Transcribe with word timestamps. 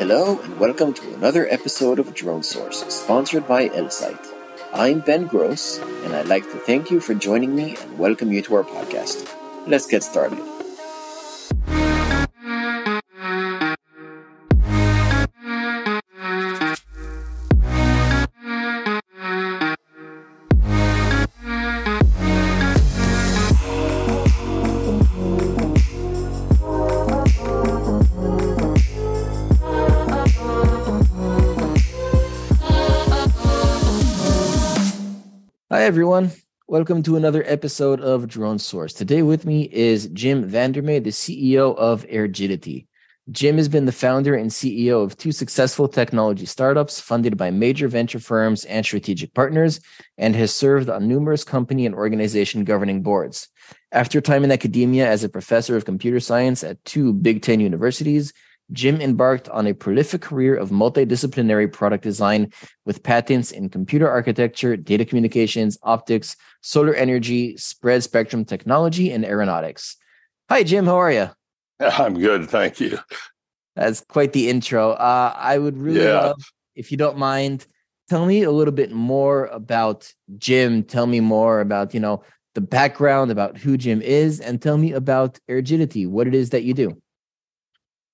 Hello 0.00 0.40
and 0.40 0.58
welcome 0.58 0.94
to 0.94 1.12
another 1.12 1.46
episode 1.50 1.98
of 1.98 2.14
Drone 2.14 2.42
Source, 2.42 2.86
sponsored 2.86 3.46
by 3.46 3.68
Elsight. 3.68 4.18
I'm 4.72 5.00
Ben 5.00 5.26
Gross, 5.26 5.76
and 6.04 6.14
I'd 6.14 6.26
like 6.26 6.44
to 6.44 6.56
thank 6.60 6.90
you 6.90 7.00
for 7.00 7.12
joining 7.12 7.54
me 7.54 7.76
and 7.76 7.98
welcome 7.98 8.32
you 8.32 8.40
to 8.40 8.54
our 8.54 8.64
podcast. 8.64 9.28
Let's 9.66 9.86
get 9.86 10.02
started. 10.02 10.40
Welcome 36.70 37.02
to 37.02 37.16
another 37.16 37.42
episode 37.48 38.00
of 38.00 38.28
Drone 38.28 38.60
Source. 38.60 38.92
Today 38.92 39.22
with 39.22 39.44
me 39.44 39.68
is 39.72 40.06
Jim 40.12 40.44
Vander 40.44 40.82
Mey, 40.82 41.00
the 41.00 41.10
CEO 41.10 41.76
of 41.76 42.06
Aergility. 42.06 42.86
Jim 43.32 43.56
has 43.56 43.68
been 43.68 43.86
the 43.86 43.90
founder 43.90 44.36
and 44.36 44.52
CEO 44.52 45.02
of 45.02 45.16
two 45.16 45.32
successful 45.32 45.88
technology 45.88 46.46
startups 46.46 47.00
funded 47.00 47.36
by 47.36 47.50
major 47.50 47.88
venture 47.88 48.20
firms 48.20 48.64
and 48.66 48.86
strategic 48.86 49.34
partners, 49.34 49.80
and 50.16 50.36
has 50.36 50.54
served 50.54 50.88
on 50.88 51.08
numerous 51.08 51.42
company 51.42 51.86
and 51.86 51.94
organization 51.96 52.62
governing 52.62 53.02
boards. 53.02 53.48
After 53.90 54.20
time 54.20 54.44
in 54.44 54.52
academia 54.52 55.08
as 55.08 55.24
a 55.24 55.28
professor 55.28 55.74
of 55.74 55.84
computer 55.84 56.20
science 56.20 56.62
at 56.62 56.84
two 56.84 57.12
Big 57.12 57.42
Ten 57.42 57.58
universities, 57.58 58.32
Jim 58.72 59.00
embarked 59.00 59.48
on 59.48 59.66
a 59.66 59.74
prolific 59.74 60.22
career 60.22 60.54
of 60.54 60.70
multidisciplinary 60.70 61.72
product 61.72 62.04
design 62.04 62.52
with 62.84 63.02
patents 63.02 63.50
in 63.50 63.68
computer 63.68 64.08
architecture, 64.08 64.76
data 64.76 65.04
communications, 65.04 65.78
optics, 65.82 66.36
solar 66.60 66.94
energy, 66.94 67.56
spread 67.56 68.02
spectrum 68.02 68.44
technology, 68.44 69.10
and 69.10 69.24
aeronautics. 69.24 69.96
Hi, 70.48 70.62
Jim. 70.62 70.86
How 70.86 70.96
are 70.96 71.12
you? 71.12 71.30
I'm 71.80 72.18
good. 72.18 72.48
Thank 72.48 72.80
you. 72.80 72.98
That's 73.76 74.02
quite 74.02 74.32
the 74.32 74.48
intro. 74.48 74.90
Uh, 74.90 75.32
I 75.36 75.58
would 75.58 75.78
really 75.78 76.04
yeah. 76.04 76.20
love, 76.20 76.42
if 76.74 76.90
you 76.90 76.96
don't 76.96 77.18
mind, 77.18 77.66
tell 78.08 78.26
me 78.26 78.42
a 78.42 78.50
little 78.50 78.74
bit 78.74 78.92
more 78.92 79.46
about 79.46 80.12
Jim. 80.38 80.82
Tell 80.82 81.06
me 81.06 81.20
more 81.20 81.60
about, 81.60 81.94
you 81.94 82.00
know, 82.00 82.22
the 82.54 82.60
background, 82.60 83.30
about 83.30 83.56
who 83.56 83.76
Jim 83.76 84.02
is, 84.02 84.40
and 84.40 84.60
tell 84.60 84.76
me 84.76 84.92
about 84.92 85.38
Aergility, 85.48 86.06
what 86.06 86.26
it 86.26 86.34
is 86.34 86.50
that 86.50 86.64
you 86.64 86.74
do. 86.74 87.00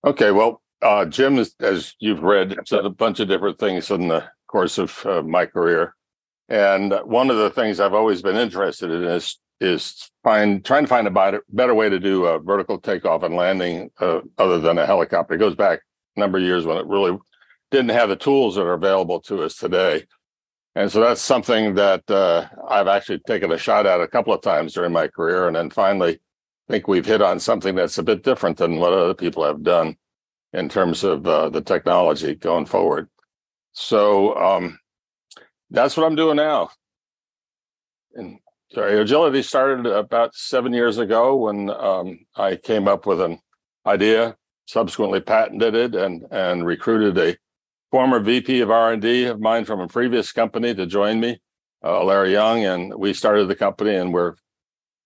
Okay, 0.04 0.30
well, 0.30 0.62
uh, 0.82 1.04
Jim, 1.04 1.38
is, 1.38 1.54
as 1.60 1.94
you've 1.98 2.22
read, 2.22 2.56
said 2.66 2.84
a 2.84 2.90
bunch 2.90 3.20
of 3.20 3.28
different 3.28 3.58
things 3.58 3.90
in 3.90 4.08
the 4.08 4.24
course 4.46 4.78
of 4.78 5.04
uh, 5.06 5.22
my 5.22 5.46
career, 5.46 5.94
and 6.48 6.92
one 7.04 7.30
of 7.30 7.36
the 7.36 7.50
things 7.50 7.80
I've 7.80 7.94
always 7.94 8.22
been 8.22 8.36
interested 8.36 8.90
in 8.90 9.04
is 9.04 9.38
is 9.60 10.10
find 10.22 10.64
trying 10.64 10.84
to 10.84 10.88
find 10.88 11.06
a 11.06 11.40
better, 11.48 11.74
way 11.74 11.88
to 11.88 11.98
do 11.98 12.26
a 12.26 12.38
vertical 12.38 12.78
takeoff 12.78 13.22
and 13.22 13.34
landing 13.34 13.90
uh, 14.00 14.20
other 14.38 14.58
than 14.58 14.78
a 14.78 14.86
helicopter. 14.86 15.34
It 15.34 15.38
goes 15.38 15.54
back 15.54 15.80
a 16.16 16.20
number 16.20 16.38
of 16.38 16.44
years 16.44 16.66
when 16.66 16.76
it 16.76 16.86
really 16.86 17.18
didn't 17.70 17.90
have 17.90 18.08
the 18.08 18.16
tools 18.16 18.56
that 18.56 18.62
are 18.66 18.74
available 18.74 19.20
to 19.22 19.42
us 19.42 19.56
today. 19.56 20.04
And 20.74 20.92
so 20.92 21.00
that's 21.00 21.22
something 21.22 21.74
that 21.76 22.08
uh, 22.10 22.48
I've 22.68 22.86
actually 22.86 23.20
taken 23.20 23.50
a 23.50 23.56
shot 23.58 23.86
at 23.86 24.02
a 24.02 24.08
couple 24.08 24.34
of 24.34 24.42
times 24.42 24.74
during 24.74 24.92
my 24.92 25.08
career. 25.08 25.46
And 25.46 25.56
then 25.56 25.70
finally 25.70 26.20
think 26.68 26.88
we've 26.88 27.06
hit 27.06 27.22
on 27.22 27.38
something 27.40 27.74
that's 27.74 27.98
a 27.98 28.02
bit 28.02 28.22
different 28.22 28.56
than 28.58 28.76
what 28.76 28.92
other 28.92 29.14
people 29.14 29.44
have 29.44 29.62
done 29.62 29.96
in 30.52 30.68
terms 30.68 31.04
of 31.04 31.26
uh, 31.26 31.48
the 31.48 31.60
technology 31.60 32.34
going 32.34 32.66
forward. 32.66 33.08
So 33.72 34.34
um, 34.36 34.78
that's 35.70 35.96
what 35.96 36.06
I'm 36.06 36.16
doing 36.16 36.36
now. 36.36 36.70
And 38.14 38.38
sorry, 38.72 38.98
agility 38.98 39.42
started 39.42 39.86
about 39.86 40.34
seven 40.34 40.72
years 40.72 40.98
ago 40.98 41.36
when 41.36 41.70
um, 41.70 42.20
I 42.34 42.56
came 42.56 42.88
up 42.88 43.06
with 43.06 43.20
an 43.20 43.38
idea, 43.84 44.36
subsequently 44.66 45.20
patented 45.20 45.74
it, 45.74 45.94
and 45.94 46.26
and 46.30 46.66
recruited 46.66 47.18
a 47.18 47.36
former 47.90 48.18
VP 48.18 48.60
of 48.60 48.70
R&D 48.70 49.24
of 49.24 49.40
mine 49.40 49.64
from 49.64 49.80
a 49.80 49.88
previous 49.88 50.32
company 50.32 50.74
to 50.74 50.86
join 50.86 51.20
me, 51.20 51.40
uh, 51.84 52.02
Larry 52.02 52.32
Young, 52.32 52.64
and 52.64 52.94
we 52.94 53.12
started 53.12 53.46
the 53.46 53.54
company, 53.54 53.94
and 53.94 54.12
we're 54.12 54.34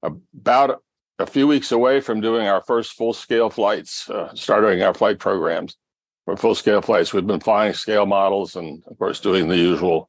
about 0.02 0.82
a 1.20 1.26
few 1.26 1.46
weeks 1.46 1.70
away 1.70 2.00
from 2.00 2.20
doing 2.20 2.46
our 2.46 2.62
first 2.62 2.92
full 2.92 3.12
scale 3.12 3.50
flights, 3.50 4.08
uh, 4.08 4.34
starting 4.34 4.82
our 4.82 4.94
flight 4.94 5.18
programs 5.18 5.76
for 6.24 6.36
full 6.36 6.54
scale 6.54 6.80
flights. 6.80 7.12
We've 7.12 7.26
been 7.26 7.40
flying 7.40 7.74
scale 7.74 8.06
models 8.06 8.56
and, 8.56 8.82
of 8.86 8.98
course, 8.98 9.20
doing 9.20 9.48
the 9.48 9.56
usual 9.56 10.08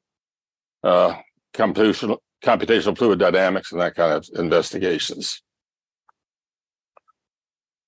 uh, 0.83 1.15
computational, 1.53 2.19
computational 2.43 2.97
fluid 2.97 3.19
dynamics 3.19 3.71
and 3.71 3.81
that 3.81 3.95
kind 3.95 4.13
of 4.13 4.27
investigations. 4.35 5.41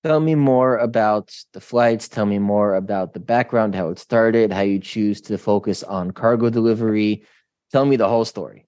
Tell 0.03 0.19
me 0.19 0.35
more 0.35 0.78
about 0.78 1.34
the 1.53 1.61
flights. 1.61 2.09
Tell 2.09 2.25
me 2.25 2.40
more 2.40 2.75
about 2.75 3.13
the 3.13 3.22
background, 3.22 3.73
how 3.73 3.88
it 3.88 4.00
started, 4.00 4.51
how 4.51 4.61
you 4.61 4.79
choose 4.79 5.22
to 5.22 5.38
focus 5.38 5.81
on 5.81 6.11
cargo 6.11 6.50
delivery. 6.50 7.23
Tell 7.72 7.85
me 7.85 7.95
the 7.95 8.09
whole 8.09 8.25
story. 8.25 8.67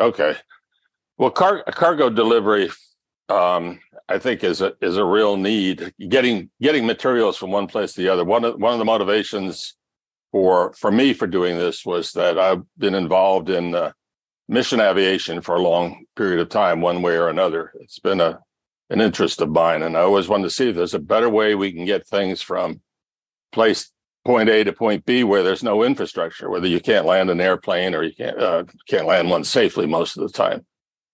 Okay. 0.00 0.34
Well, 1.16 1.30
car- 1.30 1.62
cargo 1.70 2.10
delivery 2.10 2.70
um, 3.28 3.80
I 4.08 4.18
think 4.18 4.42
is 4.42 4.60
a 4.60 4.72
is 4.80 4.96
a 4.96 5.04
real 5.04 5.36
need. 5.36 5.92
Getting 6.08 6.50
getting 6.60 6.86
materials 6.86 7.36
from 7.36 7.50
one 7.50 7.66
place 7.66 7.92
to 7.94 8.02
the 8.02 8.08
other. 8.08 8.24
One 8.24 8.44
of 8.44 8.60
one 8.60 8.72
of 8.72 8.78
the 8.78 8.84
motivations 8.84 9.76
for 10.32 10.72
for 10.74 10.90
me 10.90 11.12
for 11.12 11.26
doing 11.26 11.58
this 11.58 11.84
was 11.84 12.12
that 12.12 12.38
I've 12.38 12.62
been 12.78 12.94
involved 12.94 13.50
in 13.50 13.74
uh, 13.74 13.92
mission 14.48 14.80
aviation 14.80 15.40
for 15.40 15.56
a 15.56 15.62
long 15.62 16.04
period 16.16 16.40
of 16.40 16.48
time, 16.48 16.80
one 16.80 17.02
way 17.02 17.16
or 17.16 17.28
another. 17.28 17.72
It's 17.80 17.98
been 17.98 18.20
a 18.20 18.40
an 18.90 19.00
interest 19.00 19.42
of 19.42 19.50
mine, 19.50 19.82
and 19.82 19.96
I 19.96 20.00
always 20.00 20.28
wanted 20.28 20.44
to 20.44 20.50
see 20.50 20.70
if 20.70 20.76
there's 20.76 20.94
a 20.94 20.98
better 20.98 21.28
way 21.28 21.54
we 21.54 21.72
can 21.72 21.84
get 21.84 22.06
things 22.06 22.40
from 22.40 22.80
place 23.52 23.90
point 24.24 24.48
A 24.48 24.64
to 24.64 24.72
point 24.72 25.04
B 25.04 25.24
where 25.24 25.42
there's 25.42 25.62
no 25.62 25.82
infrastructure, 25.82 26.50
whether 26.50 26.66
you 26.66 26.80
can't 26.80 27.06
land 27.06 27.30
an 27.30 27.40
airplane 27.40 27.94
or 27.94 28.02
you 28.02 28.14
can't 28.14 28.38
uh, 28.38 28.64
can't 28.88 29.06
land 29.06 29.28
one 29.30 29.44
safely 29.44 29.86
most 29.86 30.16
of 30.16 30.22
the 30.22 30.32
time. 30.32 30.64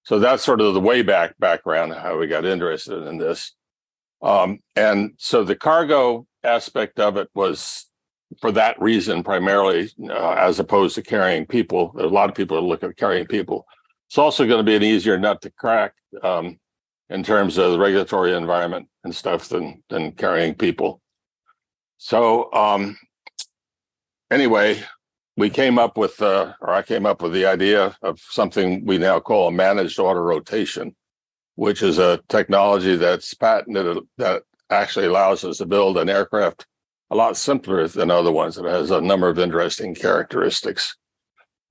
So 0.04 0.18
that's 0.18 0.44
sort 0.44 0.60
of 0.60 0.74
the 0.74 0.80
way 0.80 1.02
back 1.02 1.38
background 1.38 1.94
how 1.94 2.18
we 2.18 2.26
got 2.26 2.44
interested 2.44 3.06
in 3.06 3.18
this. 3.18 3.52
Um, 4.22 4.60
and 4.76 5.12
so 5.18 5.44
the 5.44 5.56
cargo 5.56 6.26
aspect 6.42 7.00
of 7.00 7.16
it 7.16 7.28
was 7.34 7.86
for 8.40 8.52
that 8.52 8.80
reason 8.80 9.22
primarily, 9.22 9.90
uh, 10.08 10.32
as 10.32 10.60
opposed 10.60 10.94
to 10.96 11.02
carrying 11.02 11.46
people. 11.46 11.94
A 11.98 12.06
lot 12.06 12.28
of 12.28 12.34
people 12.34 12.56
are 12.56 12.62
looking 12.62 12.90
at 12.90 12.96
carrying 12.96 13.26
people. 13.26 13.66
It's 14.08 14.18
also 14.18 14.46
going 14.46 14.58
to 14.58 14.64
be 14.64 14.76
an 14.76 14.82
easier 14.82 15.18
nut 15.18 15.40
to 15.42 15.50
crack 15.50 15.94
um, 16.22 16.58
in 17.08 17.22
terms 17.22 17.58
of 17.58 17.72
the 17.72 17.78
regulatory 17.78 18.34
environment 18.34 18.88
and 19.04 19.14
stuff 19.14 19.48
than 19.48 19.82
than 19.88 20.12
carrying 20.12 20.54
people. 20.54 21.00
So 21.98 22.52
um, 22.52 22.98
anyway, 24.30 24.82
we 25.36 25.50
came 25.50 25.78
up 25.78 25.96
with, 25.96 26.20
uh, 26.22 26.52
or 26.60 26.70
I 26.70 26.82
came 26.82 27.06
up 27.06 27.22
with 27.22 27.32
the 27.32 27.46
idea 27.46 27.96
of 28.02 28.20
something 28.20 28.84
we 28.84 28.98
now 28.98 29.20
call 29.20 29.48
a 29.48 29.52
managed 29.52 29.98
auto 29.98 30.20
rotation, 30.20 30.94
which 31.56 31.82
is 31.82 31.98
a 31.98 32.20
technology 32.28 32.96
that's 32.96 33.34
patented 33.34 33.98
that 34.18 34.42
actually 34.70 35.06
allows 35.06 35.44
us 35.44 35.58
to 35.58 35.66
build 35.66 35.98
an 35.98 36.08
aircraft 36.08 36.66
a 37.10 37.16
lot 37.16 37.36
simpler 37.36 37.86
than 37.88 38.10
other 38.10 38.32
ones. 38.32 38.58
It 38.58 38.64
has 38.64 38.90
a 38.90 39.00
number 39.00 39.28
of 39.28 39.38
interesting 39.38 39.94
characteristics. 39.94 40.96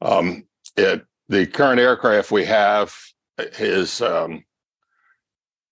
Um, 0.01 0.45
it 0.75 1.05
the 1.29 1.45
current 1.47 1.79
aircraft 1.79 2.31
we 2.31 2.45
have 2.45 2.93
is 3.37 4.01
um, 4.01 4.43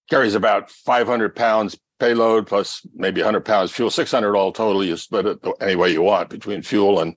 carries 0.09 0.34
about 0.34 0.72
500 0.72 1.35
pounds 1.35 1.78
payload 2.00 2.47
plus 2.47 2.85
maybe 2.96 3.22
100 3.22 3.46
pounds 3.46 3.72
fuel, 3.72 3.91
600 3.91 4.35
all 4.35 4.52
total. 4.52 4.84
You 4.84 4.97
split 4.97 5.25
it 5.25 5.40
any 5.59 5.76
way 5.76 5.91
you 5.91 6.02
want 6.02 6.29
between 6.29 6.61
fuel 6.61 7.02
and 7.02 7.16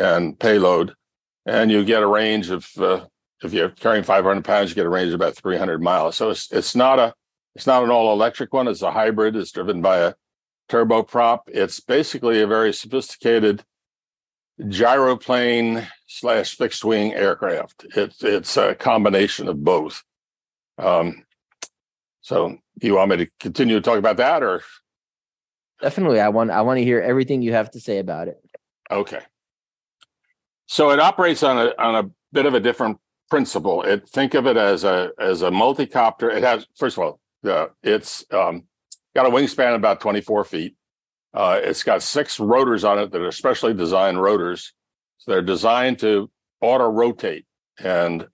and 0.00 0.38
payload, 0.38 0.94
and 1.46 1.70
you 1.70 1.84
get 1.84 2.02
a 2.02 2.06
range 2.06 2.50
of 2.50 2.68
uh, 2.78 3.04
if 3.42 3.52
you're 3.52 3.70
carrying 3.70 4.04
500 4.04 4.44
pounds, 4.44 4.70
you 4.70 4.74
get 4.74 4.86
a 4.86 4.90
range 4.90 5.08
of 5.08 5.14
about 5.14 5.34
300 5.34 5.82
miles. 5.82 6.16
So 6.16 6.30
it's 6.30 6.50
it's 6.50 6.74
not 6.74 6.98
a 6.98 7.14
it's 7.54 7.66
not 7.66 7.84
an 7.84 7.90
all 7.90 8.12
electric 8.12 8.52
one. 8.52 8.68
It's 8.68 8.82
a 8.82 8.90
hybrid. 8.90 9.36
It's 9.36 9.52
driven 9.52 9.82
by 9.82 9.98
a 9.98 10.14
turboprop. 10.68 11.40
It's 11.46 11.80
basically 11.80 12.40
a 12.40 12.46
very 12.46 12.72
sophisticated 12.72 13.64
gyroplane 14.68 15.86
slash 16.06 16.56
fixed 16.56 16.84
wing 16.84 17.14
aircraft. 17.14 17.86
It's 17.96 18.22
it's 18.22 18.56
a 18.56 18.74
combination 18.74 19.48
of 19.48 19.62
both. 19.62 20.02
Um, 20.78 21.24
so 22.20 22.58
you 22.80 22.94
want 22.94 23.10
me 23.10 23.16
to 23.18 23.26
continue 23.40 23.74
to 23.74 23.80
talk 23.80 23.98
about 23.98 24.16
that 24.18 24.42
or 24.42 24.62
definitely 25.80 26.20
i 26.20 26.28
want 26.28 26.50
i 26.50 26.60
want 26.62 26.78
to 26.78 26.84
hear 26.84 27.00
everything 27.00 27.42
you 27.42 27.52
have 27.52 27.70
to 27.70 27.80
say 27.80 27.98
about 27.98 28.28
it 28.28 28.40
okay 28.90 29.20
so 30.70 30.90
it 30.90 31.00
operates 31.00 31.42
on 31.42 31.58
a 31.58 31.74
on 31.80 31.96
a 31.96 32.10
bit 32.32 32.46
of 32.46 32.54
a 32.54 32.60
different 32.60 32.98
principle. 33.28 33.82
It 33.82 34.08
think 34.08 34.34
of 34.34 34.46
it 34.46 34.56
as 34.56 34.84
a 34.84 35.10
as 35.18 35.42
a 35.42 35.50
multi-copter. 35.50 36.30
It 36.30 36.44
has 36.44 36.64
first 36.76 36.96
of 36.96 37.02
all, 37.02 37.20
uh, 37.44 37.66
it's 37.82 38.24
um, 38.30 38.62
got 39.16 39.26
a 39.26 39.30
wingspan 39.30 39.74
about 39.74 40.00
24 40.00 40.44
feet. 40.44 40.76
Uh, 41.34 41.60
it's 41.60 41.82
got 41.82 42.04
six 42.04 42.38
rotors 42.38 42.84
on 42.84 43.00
it 43.00 43.10
that 43.10 43.20
are 43.20 43.32
specially 43.32 43.74
designed 43.74 44.22
rotors. 44.22 44.72
So 45.18 45.32
they're 45.32 45.42
designed 45.42 45.98
to 46.00 46.30
auto 46.60 46.88
rotate. 46.88 47.46
And 47.82 48.28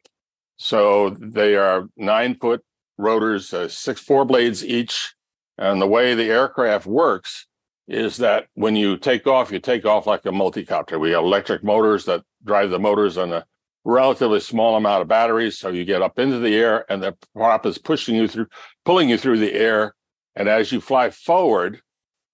so 0.58 1.16
they 1.18 1.56
are 1.56 1.88
nine 1.96 2.34
foot 2.34 2.62
rotors, 2.98 3.54
uh, 3.54 3.68
six, 3.68 3.98
four 3.98 4.26
blades 4.26 4.62
each. 4.62 5.14
And 5.56 5.80
the 5.80 5.86
way 5.86 6.14
the 6.14 6.28
aircraft 6.28 6.84
works 6.84 7.45
is 7.88 8.16
that 8.18 8.46
when 8.54 8.74
you 8.74 8.96
take 8.96 9.26
off, 9.26 9.52
you 9.52 9.60
take 9.60 9.84
off 9.84 10.06
like 10.06 10.26
a 10.26 10.30
multicopter. 10.30 10.98
We 10.98 11.12
have 11.12 11.22
electric 11.22 11.62
motors 11.62 12.04
that 12.06 12.22
drive 12.44 12.70
the 12.70 12.78
motors 12.78 13.16
on 13.16 13.32
a 13.32 13.44
relatively 13.84 14.40
small 14.40 14.76
amount 14.76 15.02
of 15.02 15.08
batteries. 15.08 15.58
So 15.58 15.68
you 15.68 15.84
get 15.84 16.02
up 16.02 16.18
into 16.18 16.38
the 16.38 16.54
air 16.56 16.84
and 16.90 17.02
the 17.02 17.16
prop 17.34 17.64
is 17.64 17.78
pushing 17.78 18.16
you 18.16 18.26
through, 18.26 18.48
pulling 18.84 19.08
you 19.08 19.16
through 19.16 19.38
the 19.38 19.54
air. 19.54 19.94
And 20.34 20.48
as 20.48 20.72
you 20.72 20.80
fly 20.80 21.10
forward, 21.10 21.80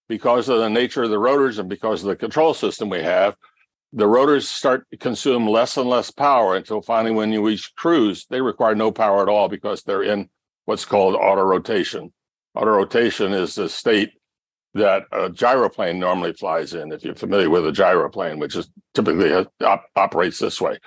because 0.08 0.48
of 0.48 0.58
the 0.58 0.70
nature 0.70 1.02
of 1.02 1.10
the 1.10 1.18
rotors 1.18 1.58
and 1.58 1.68
because 1.68 2.02
of 2.02 2.08
the 2.08 2.16
control 2.16 2.54
system 2.54 2.88
we 2.88 3.02
have, 3.02 3.36
the 3.92 4.06
rotors 4.06 4.48
start 4.48 4.86
to 4.90 4.96
consume 4.96 5.46
less 5.46 5.76
and 5.76 5.88
less 5.88 6.10
power 6.10 6.56
until 6.56 6.80
finally, 6.80 7.14
when 7.14 7.30
you 7.30 7.46
reach 7.46 7.72
cruise, 7.76 8.26
they 8.30 8.40
require 8.40 8.74
no 8.74 8.90
power 8.90 9.22
at 9.22 9.28
all 9.28 9.48
because 9.48 9.82
they're 9.82 10.02
in 10.02 10.30
what's 10.64 10.86
called 10.86 11.14
auto 11.14 11.42
rotation. 11.42 12.12
Auto 12.54 12.70
rotation 12.70 13.32
is 13.32 13.54
the 13.54 13.68
state 13.68 14.12
that 14.74 15.04
a 15.12 15.28
gyroplane 15.28 15.98
normally 15.98 16.32
flies 16.32 16.74
in. 16.74 16.92
If 16.92 17.04
you're 17.04 17.14
familiar 17.14 17.50
with 17.50 17.66
a 17.66 17.72
gyroplane, 17.72 18.38
which 18.38 18.56
is 18.56 18.70
typically 18.94 19.46
op- 19.60 19.84
operates 19.96 20.38
this 20.38 20.60
way, 20.60 20.78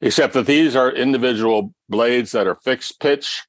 except 0.00 0.32
that 0.34 0.46
these 0.46 0.74
are 0.74 0.90
individual 0.90 1.74
blades 1.88 2.32
that 2.32 2.46
are 2.46 2.56
fixed 2.56 3.00
pitch, 3.00 3.42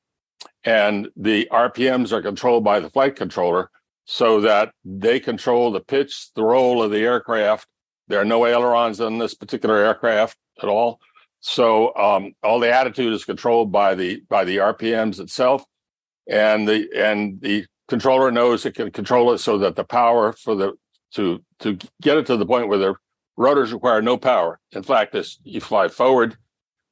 and 0.63 1.09
the 1.15 1.47
RPMs 1.51 2.11
are 2.11 2.21
controlled 2.21 2.63
by 2.63 2.79
the 2.79 2.89
flight 2.89 3.15
controller, 3.15 3.69
so 4.05 4.41
that 4.41 4.71
they 4.83 5.19
control 5.19 5.71
the 5.71 5.79
pitch, 5.79 6.33
the 6.35 6.43
roll 6.43 6.83
of 6.83 6.91
the 6.91 6.99
aircraft. 6.99 7.67
There 8.07 8.19
are 8.19 8.25
no 8.25 8.45
ailerons 8.45 9.01
on 9.01 9.17
this 9.17 9.33
particular 9.33 9.77
aircraft 9.77 10.37
at 10.61 10.69
all. 10.69 10.99
So 11.39 11.95
um, 11.95 12.33
all 12.43 12.59
the 12.59 12.73
attitude 12.73 13.13
is 13.13 13.25
controlled 13.25 13.71
by 13.71 13.95
the 13.95 14.21
by 14.29 14.45
the 14.45 14.57
RPMs 14.57 15.19
itself, 15.19 15.63
and 16.27 16.67
the 16.67 16.89
and 16.95 17.39
the 17.39 17.65
controller 17.87 18.31
knows 18.31 18.65
it 18.65 18.75
can 18.75 18.91
control 18.91 19.31
it 19.33 19.39
so 19.39 19.57
that 19.59 19.75
the 19.75 19.83
power 19.83 20.33
for 20.33 20.55
the 20.55 20.73
to 21.13 21.43
to 21.59 21.77
get 22.01 22.17
it 22.17 22.25
to 22.27 22.37
the 22.37 22.45
point 22.45 22.67
where 22.67 22.77
the 22.77 22.95
rotors 23.37 23.73
require 23.73 24.01
no 24.01 24.17
power. 24.17 24.59
In 24.71 24.83
fact, 24.83 25.15
as 25.15 25.39
you 25.43 25.61
fly 25.61 25.87
forward, 25.87 26.37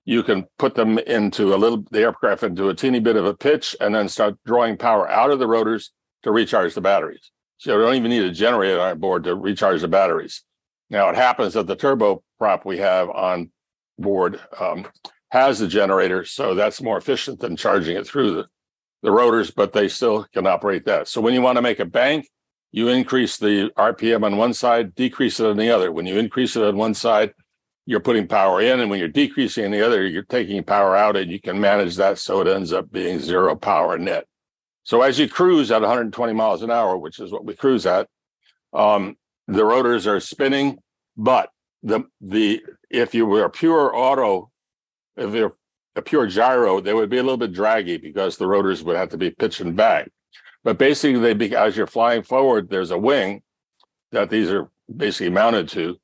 you 0.06 0.24
can 0.24 0.46
put 0.60 0.76
them 0.76 1.00
into 1.00 1.54
a 1.54 1.58
little 1.58 1.86
the 1.92 2.02
aircraft 2.02 2.44
into 2.44 2.70
a 2.70 2.76
teeny 2.76 3.00
bit 3.00 3.16
of 3.16 3.26
a 3.26 3.34
pitch 3.34 3.76
and 3.80 3.94
then 3.96 4.10
start 4.10 4.38
drawing 4.46 4.78
power 4.78 5.10
out 5.10 5.32
of 5.32 5.40
the 5.40 5.48
rotors 5.48 5.92
to 6.24 6.32
recharge 6.32 6.74
the 6.74 6.82
batteries. 6.82 7.32
So 7.58 7.76
you 7.76 7.82
don't 7.82 7.96
even 7.96 8.12
need 8.12 8.24
a 8.24 8.32
generator 8.32 8.82
on 8.82 9.00
board 9.00 9.24
to 9.24 9.36
recharge 9.36 9.82
the 9.82 9.88
batteries. 9.88 10.44
Now 10.90 11.10
it 11.10 11.16
happens 11.16 11.54
that 11.54 11.68
the 11.68 11.76
turboprop 11.76 12.66
we 12.66 12.78
have 12.78 13.10
on 13.10 13.52
board 13.98 14.40
um, 14.60 14.86
has 15.32 15.60
the 15.60 15.68
generator, 15.68 16.26
so 16.26 16.56
that's 16.56 16.82
more 16.82 16.98
efficient 16.98 17.40
than 17.40 17.56
charging 17.56 17.98
it 17.98 18.06
through 18.06 18.36
the 18.36 18.48
the 19.04 19.12
rotors, 19.12 19.52
but 19.52 19.74
they 19.74 19.88
still 19.88 20.26
can 20.34 20.48
operate 20.48 20.86
that. 20.86 21.08
So 21.08 21.22
when 21.22 21.34
you 21.34 21.42
want 21.42 21.58
to 21.58 21.62
make 21.62 21.80
a 21.80 21.86
bank, 21.86 22.28
you 22.72 22.88
increase 22.88 23.38
the 23.38 23.70
RPM 23.78 24.26
on 24.26 24.38
one 24.38 24.54
side, 24.54 24.96
decrease 24.96 25.40
it 25.40 25.46
on 25.46 25.58
the 25.58 25.70
other. 25.70 25.92
When 25.92 26.08
you 26.08 26.18
increase 26.18 26.56
it 26.56 26.64
on 26.64 26.76
one 26.78 26.96
side, 26.96 27.34
you're 27.86 28.00
putting 28.00 28.28
power 28.28 28.62
in, 28.62 28.80
and 28.80 28.90
when 28.90 28.98
you're 28.98 29.10
decreasing 29.10 29.66
on 29.66 29.72
the 29.72 29.86
other, 29.86 30.08
you're 30.08 30.24
taking 30.24 30.64
power 30.64 30.96
out, 30.96 31.18
and 31.18 31.30
you 31.30 31.40
can 31.40 31.60
manage 31.60 31.98
that 31.98 32.18
so 32.18 32.40
it 32.40 32.48
ends 32.48 32.72
up 32.72 32.92
being 32.92 33.20
zero 33.20 33.56
power 33.56 33.98
net. 33.98 34.26
So 34.84 35.02
as 35.02 35.20
you 35.20 35.28
cruise 35.28 35.70
at 35.70 35.82
120 35.82 36.34
miles 36.34 36.64
an 36.64 36.72
hour, 36.72 36.98
which 36.98 37.20
is 37.20 37.32
what 37.32 37.46
we 37.46 37.56
cruise 37.56 37.86
at, 37.86 38.08
um, 38.72 39.18
the 39.48 39.66
rotors 39.66 40.08
are 40.08 40.22
spinning, 40.22 40.80
but 41.18 41.50
the 41.84 42.06
the 42.22 42.64
if 42.90 43.14
you 43.14 43.26
were 43.26 43.50
pure 43.50 43.94
auto, 43.94 44.50
if 45.18 45.34
you're 45.34 45.56
a 45.96 46.02
pure 46.02 46.28
gyro, 46.28 46.80
they 46.80 46.94
would 46.94 47.10
be 47.10 47.18
a 47.18 47.24
little 47.24 47.38
bit 47.38 47.54
draggy 47.54 47.98
because 47.98 48.38
the 48.38 48.48
rotors 48.48 48.84
would 48.84 48.96
have 48.96 49.10
to 49.10 49.18
be 49.18 49.30
pitching 49.32 49.76
back. 49.76 50.10
But 50.64 50.78
basically, 50.78 51.20
they 51.20 51.34
be, 51.34 51.56
as 51.56 51.76
you're 51.76 51.88
flying 51.88 52.24
forward, 52.24 52.70
there's 52.70 52.92
a 52.92 52.98
wing 52.98 53.42
that 54.12 54.30
these 54.30 54.50
are 54.50 54.70
basically 54.96 55.30
mounted 55.30 55.70
to 55.70 55.98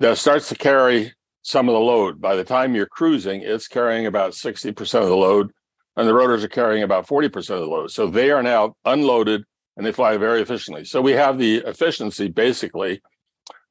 that 0.00 0.18
starts 0.18 0.48
to 0.48 0.54
carry 0.54 1.12
some 1.42 1.68
of 1.68 1.74
the 1.74 1.80
load. 1.80 2.20
By 2.20 2.36
the 2.36 2.44
time 2.44 2.74
you're 2.74 2.86
cruising, 2.86 3.42
it's 3.42 3.68
carrying 3.68 4.06
about 4.06 4.32
60% 4.32 5.02
of 5.02 5.08
the 5.08 5.16
load, 5.16 5.52
and 5.96 6.08
the 6.08 6.14
rotors 6.14 6.44
are 6.44 6.48
carrying 6.48 6.82
about 6.82 7.06
40% 7.06 7.36
of 7.36 7.60
the 7.60 7.66
load. 7.66 7.90
So 7.90 8.06
they 8.06 8.30
are 8.30 8.42
now 8.42 8.74
unloaded 8.84 9.44
and 9.76 9.86
they 9.86 9.92
fly 9.92 10.16
very 10.16 10.42
efficiently. 10.42 10.84
So 10.84 11.00
we 11.00 11.12
have 11.12 11.38
the 11.38 11.58
efficiency 11.58 12.28
basically 12.28 13.00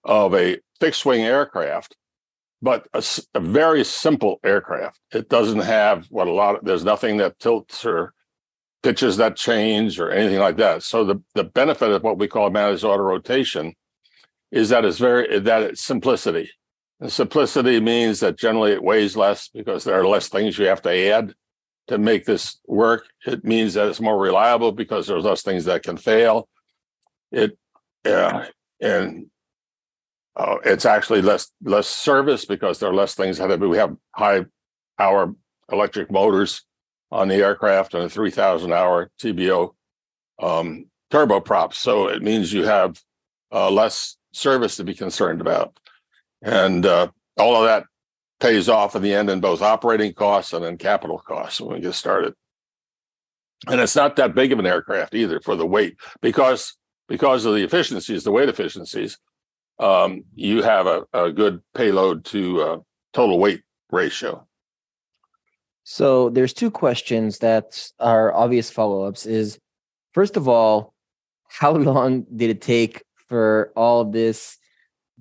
of 0.03 0.33
a 0.33 0.57
fixed 0.79 1.05
wing 1.05 1.21
aircraft 1.21 1.95
but 2.61 2.87
a, 2.93 3.03
a, 3.33 3.39
very 3.39 3.83
simple 3.83 4.39
aircraft. 4.43 4.99
It 5.13 5.29
doesn't 5.29 5.59
have 5.59 6.07
what 6.09 6.27
a 6.27 6.33
lot 6.33 6.55
of, 6.55 6.65
there's 6.65 6.83
nothing 6.83 7.17
that 7.17 7.39
tilts 7.39 7.85
or 7.85 8.13
pitches 8.83 9.17
that 9.17 9.35
change 9.35 9.99
or 9.99 10.11
anything 10.11 10.39
like 10.39 10.57
that. 10.57 10.83
So 10.83 11.03
the, 11.03 11.21
the 11.35 11.43
benefit 11.43 11.91
of 11.91 12.03
what 12.03 12.17
we 12.17 12.27
call 12.27 12.49
managed 12.49 12.83
auto 12.83 13.03
rotation 13.03 13.73
is 14.51 14.69
that 14.69 14.85
it's 14.85 14.97
very, 14.97 15.39
that 15.39 15.63
it's 15.63 15.81
simplicity. 15.81 16.49
And 16.99 17.11
simplicity 17.11 17.79
means 17.79 18.19
that 18.19 18.37
generally 18.37 18.71
it 18.71 18.83
weighs 18.83 19.15
less 19.15 19.47
because 19.47 19.83
there 19.83 19.99
are 19.99 20.07
less 20.07 20.27
things 20.27 20.57
you 20.57 20.65
have 20.65 20.81
to 20.81 21.11
add 21.11 21.33
to 21.87 21.97
make 21.97 22.25
this 22.25 22.59
work. 22.67 23.05
It 23.25 23.45
means 23.45 23.73
that 23.75 23.87
it's 23.87 24.01
more 24.01 24.17
reliable 24.17 24.71
because 24.71 25.07
there's 25.07 25.23
less 25.23 25.43
things 25.43 25.65
that 25.65 25.83
can 25.83 25.97
fail. 25.97 26.49
It, 27.31 27.57
yeah, 28.05 28.47
and 28.81 29.27
uh, 30.39 30.55
it's 30.63 30.85
actually 30.85 31.21
less 31.21 31.51
less 31.61 31.85
service 31.85 32.45
because 32.45 32.79
there 32.79 32.89
are 32.89 32.95
less 32.95 33.13
things 33.13 33.37
that 33.37 33.59
we 33.59 33.77
have 33.77 33.95
high 34.15 34.45
power 34.97 35.33
electric 35.69 36.09
motors 36.09 36.63
on 37.11 37.27
the 37.27 37.35
aircraft 37.35 37.93
and 37.93 38.03
a 38.03 38.09
3000 38.09 38.71
hour 38.71 39.11
TBO 39.21 39.73
um, 40.41 40.85
turboprop. 41.11 41.73
So 41.73 42.07
it 42.07 42.21
means 42.21 42.53
you 42.53 42.63
have 42.63 43.01
uh, 43.51 43.69
less 43.69 44.15
service 44.31 44.77
to 44.77 44.85
be 44.85 44.93
concerned 44.93 45.41
about. 45.41 45.77
And 46.41 46.85
uh, 46.85 47.09
all 47.37 47.57
of 47.57 47.65
that 47.65 47.83
pays 48.39 48.69
off 48.69 48.95
in 48.95 49.01
the 49.01 49.13
end 49.13 49.29
in 49.29 49.41
both 49.41 49.61
operating 49.61 50.13
costs 50.13 50.53
and 50.53 50.63
in 50.63 50.77
capital 50.77 51.19
costs 51.19 51.59
when 51.59 51.75
we 51.75 51.81
get 51.81 51.95
started. 51.95 52.33
And 53.67 53.81
it's 53.81 53.95
not 53.95 54.15
that 54.15 54.35
big 54.35 54.53
of 54.53 54.59
an 54.59 54.65
aircraft 54.65 55.13
either 55.15 55.41
for 55.41 55.57
the 55.57 55.65
weight 55.65 55.97
because 56.21 56.77
because 57.09 57.43
of 57.43 57.55
the 57.55 57.63
efficiencies, 57.63 58.23
the 58.23 58.31
weight 58.31 58.47
efficiencies 58.47 59.17
um, 59.79 60.23
you 60.35 60.61
have 60.61 60.87
a, 60.87 61.05
a 61.13 61.31
good 61.31 61.61
payload 61.75 62.25
to 62.25 62.61
uh, 62.61 62.79
total 63.13 63.39
weight 63.39 63.61
ratio. 63.91 64.45
So 65.83 66.29
there's 66.29 66.53
two 66.53 66.69
questions 66.69 67.39
that 67.39 67.89
are 67.99 68.33
obvious 68.33 68.69
follow-ups 68.69 69.25
is 69.25 69.57
first 70.13 70.37
of 70.37 70.47
all, 70.47 70.93
how 71.47 71.71
long 71.89 72.25
did 72.35 72.49
it 72.49 72.61
take 72.61 73.03
for 73.27 73.71
all 73.75 74.05
this 74.05 74.57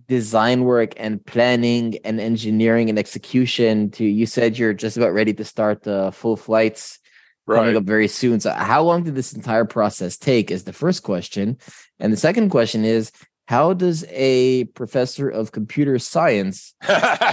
design 0.07 0.65
work 0.65 0.93
and 0.97 1.25
planning 1.25 1.99
and 2.05 2.21
engineering 2.21 2.89
and 2.89 2.99
execution 2.99 3.91
to 3.91 4.05
you 4.05 4.27
said 4.27 4.57
you're 4.57 4.73
just 4.73 4.97
about 4.97 5.13
ready 5.13 5.35
to 5.35 5.45
start 5.45 5.83
the 5.83 6.11
full 6.13 6.37
flights 6.37 6.99
right. 7.47 7.59
coming 7.59 7.77
up 7.77 7.85
very 7.85 8.09
soon. 8.09 8.39
So 8.39 8.53
how 8.53 8.83
long 8.83 9.03
did 9.03 9.15
this 9.15 9.33
entire 9.33 9.65
process 9.65 10.17
take 10.17 10.51
is 10.51 10.65
the 10.65 10.73
first 10.73 11.03
question. 11.03 11.59
And 11.99 12.13
the 12.13 12.17
second 12.17 12.51
question 12.51 12.85
is 12.85 13.11
how 13.49 13.73
does 13.73 14.05
a 14.11 14.65
professor 14.75 15.27
of 15.27 15.53
computer 15.53 15.99
science 15.99 16.75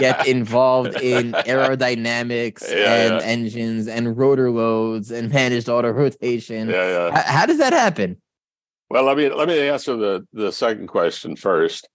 get 0.00 0.26
involved 0.26 0.98
in 1.02 1.32
aerodynamics 1.32 2.62
yeah, 2.70 2.94
and 2.94 3.20
yeah. 3.20 3.26
engines 3.26 3.86
and 3.86 4.16
rotor 4.16 4.50
loads 4.50 5.10
and 5.10 5.30
managed 5.30 5.68
auto 5.68 5.90
rotation? 5.90 6.70
Yeah, 6.70 6.88
yeah. 6.88 7.10
How, 7.10 7.40
how, 7.40 7.46
does 7.46 7.58
that 7.58 7.74
happen? 7.74 8.16
Well, 8.88 9.04
let 9.04 9.18
me 9.18 9.28
let 9.28 9.46
me 9.46 9.68
answer 9.68 9.94
the 9.94 10.26
the 10.32 10.52
second 10.52 10.86
question 10.86 11.36
first. 11.36 11.86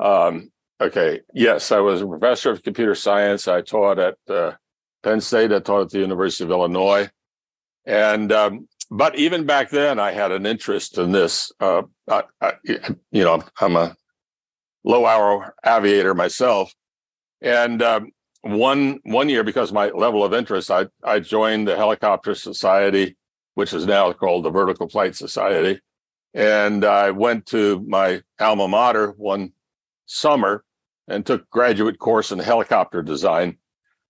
Um, 0.00 0.50
okay, 0.80 1.20
yes, 1.34 1.70
I 1.70 1.80
was 1.80 2.00
a 2.00 2.06
professor 2.06 2.50
of 2.50 2.62
computer 2.62 2.94
science. 2.94 3.46
I 3.46 3.60
taught 3.60 3.98
at 3.98 4.14
uh, 4.26 4.52
Penn 5.02 5.20
State. 5.20 5.52
I 5.52 5.58
taught 5.58 5.82
at 5.82 5.90
the 5.90 5.98
University 5.98 6.44
of 6.44 6.50
Illinois, 6.50 7.10
and 7.84 8.32
um, 8.32 8.68
but 8.90 9.16
even 9.16 9.44
back 9.44 9.68
then, 9.68 9.98
I 9.98 10.12
had 10.12 10.32
an 10.32 10.46
interest 10.46 10.96
in 10.96 11.12
this. 11.12 11.52
Uh, 11.60 11.82
I, 12.08 12.52
you 13.10 13.24
know, 13.24 13.42
I'm 13.60 13.76
a 13.76 13.96
low 14.84 15.06
hour 15.06 15.54
aviator 15.64 16.14
myself, 16.14 16.72
and 17.40 17.82
um, 17.82 18.12
one 18.42 19.00
one 19.04 19.28
year 19.28 19.42
because 19.44 19.72
my 19.72 19.88
level 19.88 20.24
of 20.24 20.32
interest, 20.32 20.70
I 20.70 20.86
I 21.02 21.20
joined 21.20 21.68
the 21.68 21.76
Helicopter 21.76 22.34
Society, 22.34 23.16
which 23.54 23.72
is 23.72 23.86
now 23.86 24.12
called 24.12 24.44
the 24.44 24.50
Vertical 24.50 24.88
Flight 24.88 25.16
Society, 25.16 25.80
and 26.34 26.84
I 26.84 27.10
went 27.10 27.46
to 27.46 27.84
my 27.86 28.22
alma 28.38 28.68
mater 28.68 29.12
one 29.16 29.52
summer 30.06 30.64
and 31.08 31.24
took 31.24 31.48
graduate 31.50 31.98
course 31.98 32.32
in 32.32 32.38
helicopter 32.38 33.02
design 33.02 33.58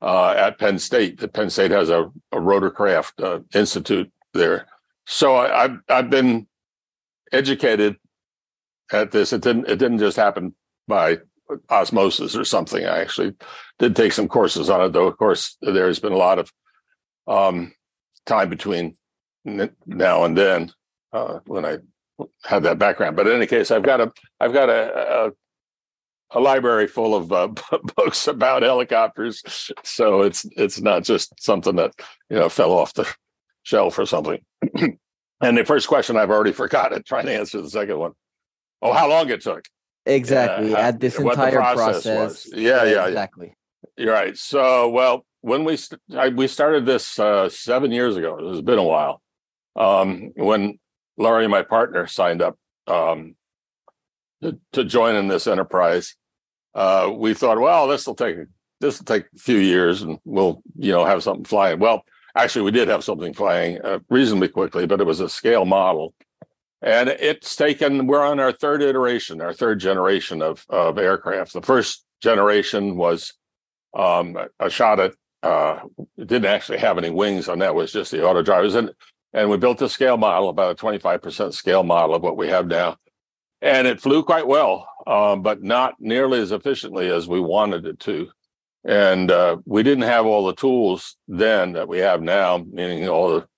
uh, 0.02 0.30
at 0.30 0.58
Penn 0.58 0.78
State. 0.78 1.32
Penn 1.32 1.50
State 1.50 1.70
has 1.70 1.90
a, 1.90 2.10
a 2.32 2.36
rotorcraft 2.36 3.22
uh, 3.22 3.40
institute 3.54 4.10
there. 4.32 4.66
So 5.06 5.36
I, 5.36 5.62
have 5.62 5.78
I've 5.88 6.10
been 6.10 6.46
educated 7.32 7.96
at 8.92 9.10
this. 9.10 9.32
It 9.32 9.42
didn't 9.42 9.68
it 9.68 9.76
didn't 9.76 9.98
just 9.98 10.16
happen 10.16 10.54
by 10.88 11.18
osmosis 11.70 12.36
or 12.36 12.44
something. 12.44 12.84
I 12.84 13.00
actually 13.00 13.34
did 13.78 13.94
take 13.94 14.12
some 14.12 14.28
courses 14.28 14.70
on 14.70 14.80
it, 14.82 14.92
though. 14.92 15.06
Of 15.06 15.16
course, 15.16 15.56
there's 15.60 15.98
been 15.98 16.12
a 16.12 16.16
lot 16.16 16.38
of 16.38 16.52
um, 17.26 17.72
time 18.24 18.48
between 18.50 18.96
now 19.44 20.24
and 20.24 20.36
then 20.36 20.72
uh, 21.12 21.40
when 21.46 21.64
I 21.64 21.78
had 22.44 22.64
that 22.64 22.78
background. 22.78 23.16
But 23.16 23.26
in 23.26 23.36
any 23.36 23.46
case, 23.46 23.70
I've 23.70 23.82
got 23.82 24.00
a 24.00 24.12
I've 24.40 24.52
got 24.52 24.68
a, 24.68 25.26
a 25.26 25.32
a 26.32 26.40
library 26.40 26.88
full 26.88 27.14
of 27.14 27.32
uh, 27.32 27.48
books 27.96 28.26
about 28.26 28.62
helicopters. 28.62 29.70
So 29.84 30.22
it's 30.22 30.46
it's 30.56 30.80
not 30.80 31.04
just 31.04 31.40
something 31.42 31.76
that 31.76 31.92
you 32.30 32.36
know 32.36 32.48
fell 32.48 32.72
off 32.72 32.94
the 32.94 33.08
shelf 33.62 33.98
or 33.98 34.06
something. 34.06 34.40
and 35.40 35.56
the 35.56 35.64
first 35.64 35.88
question 35.88 36.16
I've 36.16 36.30
already 36.30 36.52
forgotten. 36.64 37.02
Trying 37.02 37.26
to 37.26 37.34
answer 37.34 37.60
the 37.60 37.70
second 37.70 37.98
one. 37.98 38.12
Oh, 38.82 38.92
how 38.92 39.08
long 39.08 39.28
it 39.30 39.40
took? 39.40 39.64
Exactly. 40.04 40.70
Yeah, 40.70 40.78
At 40.78 41.00
this 41.00 41.18
entire 41.18 41.52
process. 41.52 42.04
process. 42.04 42.48
Yeah, 42.52 42.84
yeah, 42.84 43.06
exactly. 43.06 43.56
You're 43.96 44.12
right. 44.12 44.36
So, 44.36 44.88
well, 44.90 45.24
when 45.40 45.64
we 45.64 45.76
st- 45.76 46.00
I, 46.16 46.28
we 46.28 46.46
started 46.46 46.86
this 46.86 47.18
uh, 47.18 47.48
seven 47.48 47.90
years 47.90 48.16
ago, 48.16 48.38
it 48.38 48.46
has 48.46 48.62
been 48.62 48.78
a 48.78 48.84
while. 48.84 49.20
Um, 49.74 50.32
when 50.36 50.78
Laurie, 51.16 51.48
my 51.48 51.62
partner, 51.62 52.06
signed 52.06 52.42
up 52.42 52.56
um, 52.86 53.34
to, 54.42 54.58
to 54.72 54.84
join 54.84 55.16
in 55.16 55.28
this 55.28 55.46
enterprise, 55.46 56.14
uh, 56.74 57.10
we 57.14 57.34
thought, 57.34 57.60
well, 57.60 57.88
this 57.88 58.06
will 58.06 58.14
take 58.14 58.36
this 58.80 58.98
will 58.98 59.06
take 59.06 59.24
a 59.34 59.38
few 59.38 59.58
years, 59.58 60.02
and 60.02 60.18
we'll 60.24 60.62
you 60.76 60.92
know 60.92 61.04
have 61.04 61.22
something 61.22 61.44
flying. 61.44 61.78
Well, 61.78 62.04
actually, 62.36 62.62
we 62.62 62.70
did 62.70 62.88
have 62.88 63.04
something 63.04 63.34
flying 63.34 63.80
uh, 63.82 64.00
reasonably 64.08 64.48
quickly, 64.48 64.86
but 64.86 65.00
it 65.00 65.06
was 65.06 65.20
a 65.20 65.28
scale 65.28 65.64
model, 65.64 66.14
and 66.82 67.08
it's 67.08 67.56
taken. 67.56 68.06
We're 68.06 68.24
on 68.24 68.40
our 68.40 68.52
third 68.52 68.82
iteration, 68.82 69.40
our 69.40 69.52
third 69.52 69.80
generation 69.80 70.42
of 70.42 70.64
of 70.68 70.98
aircraft. 70.98 71.52
The 71.52 71.62
first 71.62 72.04
generation 72.20 72.96
was 72.96 73.32
um, 73.96 74.36
a 74.60 74.70
shot 74.70 75.00
at. 75.00 75.14
Uh, 75.42 75.80
didn't 76.18 76.46
actually 76.46 76.78
have 76.78 76.98
any 76.98 77.10
wings 77.10 77.48
on 77.48 77.60
that; 77.60 77.74
was 77.74 77.92
just 77.92 78.10
the 78.10 78.26
auto 78.26 78.42
drivers, 78.42 78.74
and 78.74 78.90
and 79.32 79.50
we 79.50 79.56
built 79.56 79.82
a 79.82 79.88
scale 79.88 80.16
model, 80.16 80.48
about 80.48 80.72
a 80.72 80.74
twenty 80.74 80.98
five 80.98 81.22
percent 81.22 81.54
scale 81.54 81.82
model 81.82 82.14
of 82.14 82.22
what 82.22 82.36
we 82.36 82.48
have 82.48 82.66
now 82.66 82.96
and 83.62 83.86
it 83.86 84.00
flew 84.00 84.22
quite 84.22 84.46
well, 84.46 84.88
um, 85.06 85.42
but 85.42 85.62
not 85.62 85.94
nearly 85.98 86.40
as 86.40 86.52
efficiently 86.52 87.10
as 87.10 87.28
we 87.28 87.40
wanted 87.40 87.86
it 87.86 87.98
to. 88.00 88.28
And 88.86 89.32
uh, 89.32 89.56
we 89.64 89.82
didn't 89.82 90.04
have 90.04 90.26
all 90.26 90.46
the 90.46 90.54
tools 90.54 91.16
then 91.26 91.72
that 91.72 91.88
we 91.88 91.98
have 91.98 92.22
now, 92.22 92.58
meaning 92.58 93.08
all 93.08 93.34
the 93.34 93.48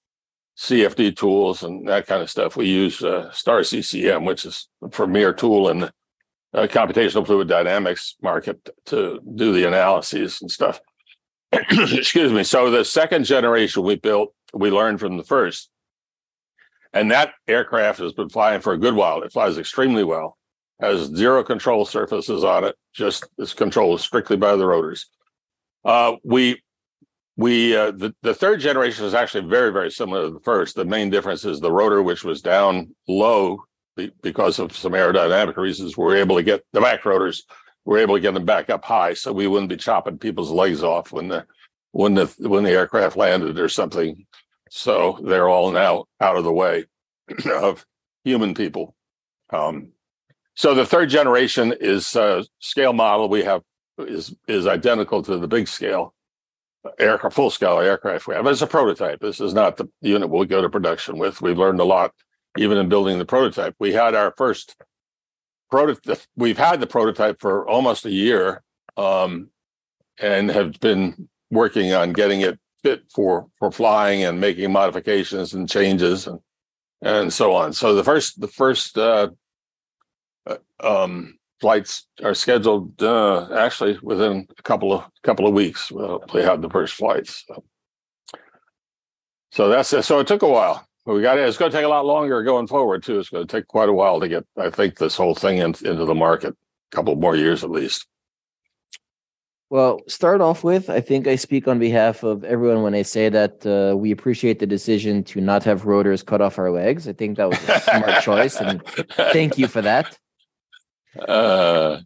CFD 0.58 1.16
tools 1.16 1.62
and 1.62 1.87
that 1.87 2.06
kind 2.06 2.23
of 2.23 2.30
stuff. 2.30 2.56
We 2.56 2.66
use 2.66 3.02
uh, 3.04 3.30
Star 3.30 3.62
CCM, 3.62 4.25
which 4.25 4.47
is 4.47 4.68
the 4.80 4.88
premier 4.88 5.35
tool 5.35 5.68
in 5.68 5.80
the 5.80 5.92
uh, 6.54 6.66
computational 6.66 7.26
fluid 7.26 7.47
dynamics 7.47 8.16
market 8.23 8.70
to 8.87 9.20
do 9.35 9.52
the 9.52 9.68
analyses 9.68 10.40
and 10.40 10.50
stuff. 10.50 10.80
Excuse 11.52 12.32
me. 12.32 12.42
So 12.42 12.70
the 12.70 12.85
second 12.85 13.25
generation 13.25 13.82
we 13.82 13.97
built, 13.97 14.35
we 14.54 14.70
learned 14.70 14.99
from 14.99 15.18
the 15.18 15.25
first. 15.25 15.68
And 16.94 17.11
that 17.11 17.35
aircraft 17.47 17.99
has 17.99 18.14
been 18.14 18.30
flying 18.30 18.62
for 18.62 18.73
a 18.73 18.78
good 18.78 18.94
while. 18.94 19.23
It 19.23 19.32
flies 19.32 19.58
extremely 19.58 20.04
well, 20.04 20.38
has 20.80 21.14
zero 21.14 21.44
control 21.44 21.85
surfaces 21.85 22.44
on 22.44 22.64
it, 22.64 22.76
just 22.94 23.26
is 23.38 23.52
controlled 23.52 24.00
strictly 24.00 24.38
by 24.38 24.56
the 24.56 24.66
rotors. 24.66 25.06
Uh, 25.88 26.16
we 26.23 26.62
we 27.38 27.75
uh, 27.75 27.90
the, 27.92 28.14
the 28.21 28.35
third 28.35 28.61
generation 28.61 29.07
is 29.07 29.14
actually 29.14 29.49
very 29.49 29.73
very 29.73 29.90
similar 29.90 30.26
to 30.26 30.30
the 30.30 30.40
first. 30.40 30.76
The 30.76 30.85
main 30.85 31.09
difference 31.09 31.47
is 31.47 31.61
the 31.61 31.73
rotor, 31.73 32.02
which 32.02 32.25
was 32.25 32.42
down 32.42 32.95
low 33.09 33.64
because 34.23 34.59
of 34.59 34.76
some 34.76 34.92
aerodynamic 34.92 35.57
reasons. 35.57 35.97
We 35.97 36.04
are 36.04 36.16
able 36.16 36.37
to 36.37 36.42
get 36.42 36.62
the 36.75 36.83
back 36.83 37.07
rotors. 37.07 37.42
We 37.87 37.97
are 37.97 38.02
able 38.02 38.16
to 38.16 38.21
get 38.21 38.35
them 38.35 38.45
back 38.45 38.68
up 38.68 38.85
high, 38.85 39.14
so 39.14 39.33
we 39.33 39.47
wouldn't 39.47 39.71
be 39.71 39.78
chopping 39.78 40.18
people's 40.18 40.50
legs 40.50 40.83
off 40.83 41.11
when 41.11 41.28
the 41.28 41.47
when 41.92 42.12
the 42.12 42.26
when 42.38 42.64
the 42.64 42.73
aircraft 42.73 43.16
landed 43.16 43.59
or 43.59 43.71
something. 43.71 44.26
So 44.68 45.18
they're 45.25 45.49
all 45.49 45.71
now 45.71 46.04
out 46.21 46.37
of 46.37 46.45
the 46.45 46.52
way 46.52 46.85
of 47.50 47.87
human 48.25 48.52
people. 48.52 48.95
Um, 49.49 49.92
so 50.54 50.75
the 50.75 50.85
third 50.85 51.09
generation 51.09 51.73
is 51.80 52.14
uh, 52.14 52.42
scale 52.59 52.92
model 52.92 53.30
we 53.30 53.45
have 53.45 53.62
is 53.98 54.34
is 54.46 54.66
identical 54.66 55.22
to 55.22 55.38
the 55.38 55.48
big 55.48 55.68
scale 55.68 56.14
aircraft, 56.98 57.34
full 57.34 57.50
scale 57.50 57.78
aircraft 57.80 58.26
we 58.26 58.34
have. 58.34 58.46
It's 58.46 58.62
a 58.62 58.66
prototype. 58.66 59.20
This 59.20 59.40
is 59.40 59.54
not 59.54 59.76
the 59.76 59.88
unit 60.00 60.30
we'll 60.30 60.44
go 60.44 60.62
to 60.62 60.68
production 60.68 61.18
with. 61.18 61.42
We've 61.42 61.58
learned 61.58 61.80
a 61.80 61.84
lot 61.84 62.12
even 62.56 62.78
in 62.78 62.88
building 62.88 63.18
the 63.18 63.24
prototype. 63.24 63.74
We 63.78 63.92
had 63.92 64.14
our 64.14 64.32
first 64.36 64.76
prototype. 65.70 66.20
We've 66.36 66.58
had 66.58 66.80
the 66.80 66.86
prototype 66.86 67.40
for 67.40 67.68
almost 67.68 68.06
a 68.06 68.10
year, 68.10 68.62
um, 68.96 69.50
and 70.20 70.50
have 70.50 70.80
been 70.80 71.28
working 71.50 71.92
on 71.92 72.12
getting 72.12 72.40
it 72.40 72.58
fit 72.82 73.02
for 73.14 73.48
for 73.58 73.70
flying 73.70 74.24
and 74.24 74.40
making 74.40 74.72
modifications 74.72 75.54
and 75.54 75.68
changes 75.68 76.26
and 76.26 76.40
and 77.02 77.32
so 77.32 77.54
on. 77.54 77.72
So 77.72 77.94
the 77.94 78.04
first 78.04 78.40
the 78.40 78.48
first 78.48 78.98
uh, 78.98 79.28
uh, 80.46 80.56
um, 80.80 81.38
flights 81.60 82.06
are 82.22 82.34
scheduled 82.34 83.02
uh, 83.02 83.48
actually 83.54 83.98
within 84.02 84.46
a 84.58 84.62
couple 84.62 84.92
of 84.92 85.04
couple 85.22 85.46
of 85.46 85.54
weeks. 85.54 85.90
We'll 85.90 86.22
have 86.34 86.62
the 86.62 86.70
first 86.70 86.94
flights. 86.94 87.44
So, 87.46 87.64
so 89.52 89.68
that's 89.68 89.88
so 90.06 90.18
it 90.20 90.26
took 90.26 90.42
a 90.42 90.48
while. 90.48 90.86
We 91.06 91.22
got 91.22 91.38
it. 91.38 91.48
It's 91.48 91.56
going 91.56 91.70
to 91.70 91.76
take 91.76 91.86
a 91.86 91.88
lot 91.88 92.04
longer 92.04 92.42
going 92.42 92.66
forward 92.66 93.02
too. 93.02 93.18
It's 93.18 93.30
going 93.30 93.46
to 93.46 93.50
take 93.50 93.66
quite 93.66 93.88
a 93.88 93.94
while 93.94 94.20
to 94.20 94.28
get, 94.28 94.44
I 94.58 94.68
think, 94.68 94.98
this 94.98 95.16
whole 95.16 95.34
thing 95.34 95.56
in, 95.56 95.74
into 95.82 96.04
the 96.04 96.14
market. 96.14 96.54
A 96.92 96.96
couple 96.96 97.16
more 97.16 97.34
years 97.34 97.64
at 97.64 97.70
least. 97.70 98.06
Well, 99.70 100.00
start 100.06 100.40
off 100.40 100.64
with, 100.64 100.88
I 100.88 101.00
think 101.00 101.26
I 101.26 101.36
speak 101.36 101.68
on 101.68 101.78
behalf 101.78 102.22
of 102.22 102.42
everyone 102.44 102.82
when 102.82 102.94
I 102.94 103.02
say 103.02 103.28
that 103.28 103.66
uh, 103.66 103.96
we 103.96 104.10
appreciate 104.10 104.60
the 104.60 104.66
decision 104.66 105.22
to 105.24 105.42
not 105.42 105.62
have 105.64 105.84
rotors 105.84 106.22
cut 106.22 106.40
off 106.40 106.58
our 106.58 106.70
legs. 106.70 107.06
I 107.06 107.12
think 107.12 107.36
that 107.36 107.50
was 107.50 107.58
a 107.68 107.80
smart 107.80 108.22
choice, 108.22 108.56
and 108.56 108.82
thank 109.32 109.58
you 109.58 109.66
for 109.66 109.82
that. 109.82 110.18
Uh, 111.16 112.00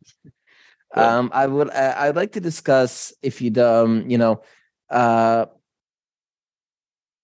um, 0.94 1.30
I 1.32 1.46
would, 1.46 1.70
I, 1.70 2.08
would 2.08 2.16
like 2.16 2.32
to 2.32 2.40
discuss 2.40 3.12
if 3.22 3.40
you'd, 3.40 3.58
um, 3.58 4.08
you 4.10 4.18
know, 4.18 4.42
uh, 4.90 5.46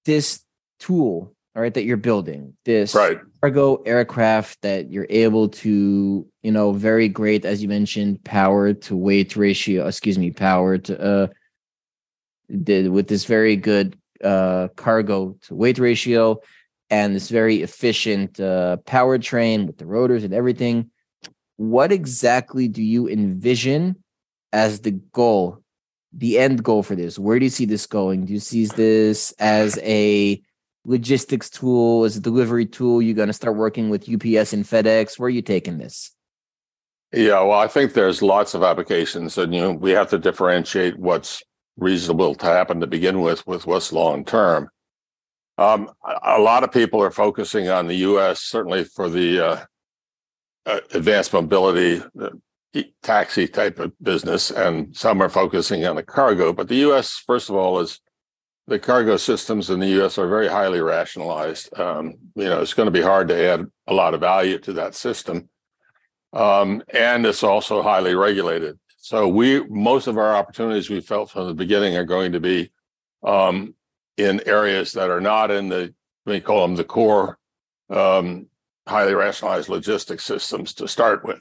this 0.05 0.41
tool 0.81 1.35
all 1.55 1.63
right 1.63 1.75
that 1.75 1.85
you're 1.85 1.97
building 1.97 2.57
this 2.65 2.95
right. 2.95 3.19
cargo 3.43 3.83
aircraft 3.83 4.63
that 4.63 4.91
you're 4.91 5.09
able 5.11 5.49
to 5.49 6.27
you 6.43 6.53
know 6.53 6.73
very 6.73 7.09
great 7.09 7.45
as 7.45 7.61
you 7.61 7.69
mentioned 7.69 8.23
power 8.25 8.73
to 8.73 8.97
weight 8.97 9.37
ratio 9.37 9.87
excuse 9.87 10.19
me 10.19 10.31
power 10.31 10.79
to 10.79 11.01
uh 11.01 11.27
did 12.63 12.89
with 12.91 13.09
this 13.09 13.25
very 13.25 13.57
good 13.57 13.99
uh 14.23 14.69
cargo 14.77 15.37
to 15.43 15.55
weight 15.55 15.79
ratio 15.79 16.41
and 16.91 17.15
this 17.15 17.29
very 17.29 17.63
efficient 17.63 18.39
uh 18.39 18.77
powertrain 18.87 19.67
with 19.67 19.79
the 19.79 19.87
rotors 19.87 20.23
and 20.23 20.33
everything 20.33 20.89
what 21.59 21.93
exactly 21.93 22.67
do 22.67 22.83
you 22.83 23.07
envision 23.07 23.95
as 24.53 24.81
the 24.81 24.93
goal 25.13 25.63
the 26.15 26.39
end 26.39 26.65
goal 26.65 26.83
for 26.83 26.97
this 26.97 27.19
where 27.19 27.39
do 27.39 27.45
you 27.45 27.51
see 27.51 27.67
this 27.67 27.87
going 27.87 28.25
do 28.25 28.33
you 28.33 28.41
see 28.41 28.65
this 28.65 29.33
as 29.39 29.79
a 29.83 30.43
logistics 30.89 31.51
tool, 31.51 32.05
as 32.05 32.17
a 32.17 32.21
delivery 32.21 32.67
tool? 32.67 33.01
You're 33.01 33.15
going 33.15 33.29
to 33.29 33.33
start 33.33 33.57
working 33.57 33.91
with 33.91 34.09
UPS 34.09 34.53
and 34.53 34.65
FedEx. 34.65 35.19
Where 35.19 35.27
are 35.27 35.31
you 35.31 35.43
taking 35.43 35.79
this? 35.79 36.11
Yeah, 37.13 37.41
well, 37.43 37.59
I 37.59 37.69
think 37.69 37.93
there's 37.93 38.21
lots 38.21 38.55
of 38.55 38.63
applications, 38.63 39.39
and 39.39 39.55
you 39.55 39.61
know 39.61 39.73
we 39.73 39.93
have 39.93 40.11
to 40.11 40.19
differentiate 40.19 40.99
what's 40.99 41.43
reasonable 41.77 42.35
to 42.35 42.47
happen 42.47 42.81
to 42.81 42.87
begin 42.87 43.21
with 43.21 43.47
with 43.47 43.67
what's 43.67 43.93
long 43.93 44.25
term. 44.25 44.69
Um, 45.57 45.91
a 46.23 46.39
lot 46.39 46.65
of 46.65 46.73
people 46.73 47.03
are 47.03 47.11
focusing 47.11 47.69
on 47.69 47.87
the 47.87 47.97
U.S. 47.97 48.41
certainly 48.41 48.85
for 48.85 49.09
the 49.09 49.41
uh, 49.41 49.65
uh, 50.67 50.81
advanced 50.93 51.33
mobility 51.33 52.03
taxi 53.03 53.49
type 53.49 53.79
of 53.79 53.93
business, 54.03 54.51
and 54.51 54.95
some 54.97 55.23
are 55.23 55.29
focusing 55.29 55.85
on 55.87 55.97
the 55.97 56.03
cargo. 56.03 56.53
But 56.53 56.69
the 56.69 56.77
U.S. 56.77 57.23
first 57.27 57.49
of 57.49 57.57
all 57.57 57.81
is 57.81 58.01
the 58.67 58.79
cargo 58.79 59.17
systems 59.17 59.71
in 59.71 59.81
the 59.81 59.89
U.S. 59.89 60.19
are 60.19 60.29
very 60.29 60.49
highly 60.49 60.81
rationalized. 60.81 61.77
Um, 61.79 62.15
you 62.35 62.45
know, 62.45 62.61
it's 62.61 62.75
going 62.75 62.87
to 62.87 62.91
be 62.91 63.03
hard 63.03 63.29
to 63.29 63.49
add 63.49 63.67
a 63.87 63.95
lot 63.95 64.15
of 64.15 64.21
value 64.21 64.59
to 64.61 64.73
that 64.75 64.95
system, 64.95 65.49
um, 66.33 66.83
and 66.93 67.25
it's 67.25 67.43
also 67.43 67.83
highly 67.83 68.15
regulated. 68.15 68.79
So 68.99 69.27
we 69.27 69.65
most 69.69 70.07
of 70.07 70.19
our 70.19 70.37
opportunities 70.37 70.91
we 70.91 71.01
felt 71.01 71.31
from 71.31 71.47
the 71.47 71.55
beginning 71.55 71.97
are 71.97 72.05
going 72.05 72.33
to 72.33 72.41
be 72.41 72.71
um, 73.23 73.75
in 74.19 74.47
areas 74.47 74.93
that 74.93 75.09
are 75.09 75.21
not 75.21 75.51
in 75.51 75.69
the 75.69 75.95
we 76.27 76.41
call 76.41 76.61
them 76.67 76.77
the 76.77 76.85
core 76.85 77.39
um, 77.89 78.48
highly 78.89 79.15
rationalized 79.15 79.69
logistics 79.69 80.25
systems 80.25 80.75
to 80.75 80.89
start 80.89 81.25
with 81.25 81.41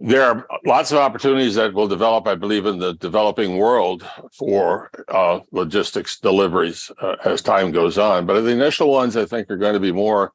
there 0.00 0.22
are 0.22 0.46
lots 0.66 0.92
of 0.92 0.98
opportunities 0.98 1.54
that 1.54 1.72
will 1.72 1.88
develop, 1.88 2.26
I 2.26 2.34
believe, 2.34 2.66
in 2.66 2.78
the 2.78 2.94
developing 2.94 3.56
world 3.56 4.06
for 4.36 4.90
uh, 5.08 5.40
logistics 5.52 6.18
deliveries 6.18 6.90
uh, 7.00 7.16
as 7.24 7.42
time 7.42 7.70
goes 7.70 7.96
on. 7.96 8.26
But 8.26 8.42
the 8.42 8.50
initial 8.50 8.90
ones, 8.90 9.16
I 9.16 9.24
think, 9.24 9.50
are 9.50 9.56
going 9.56 9.72
to 9.72 9.80
be 9.80 9.92
more 9.92 10.32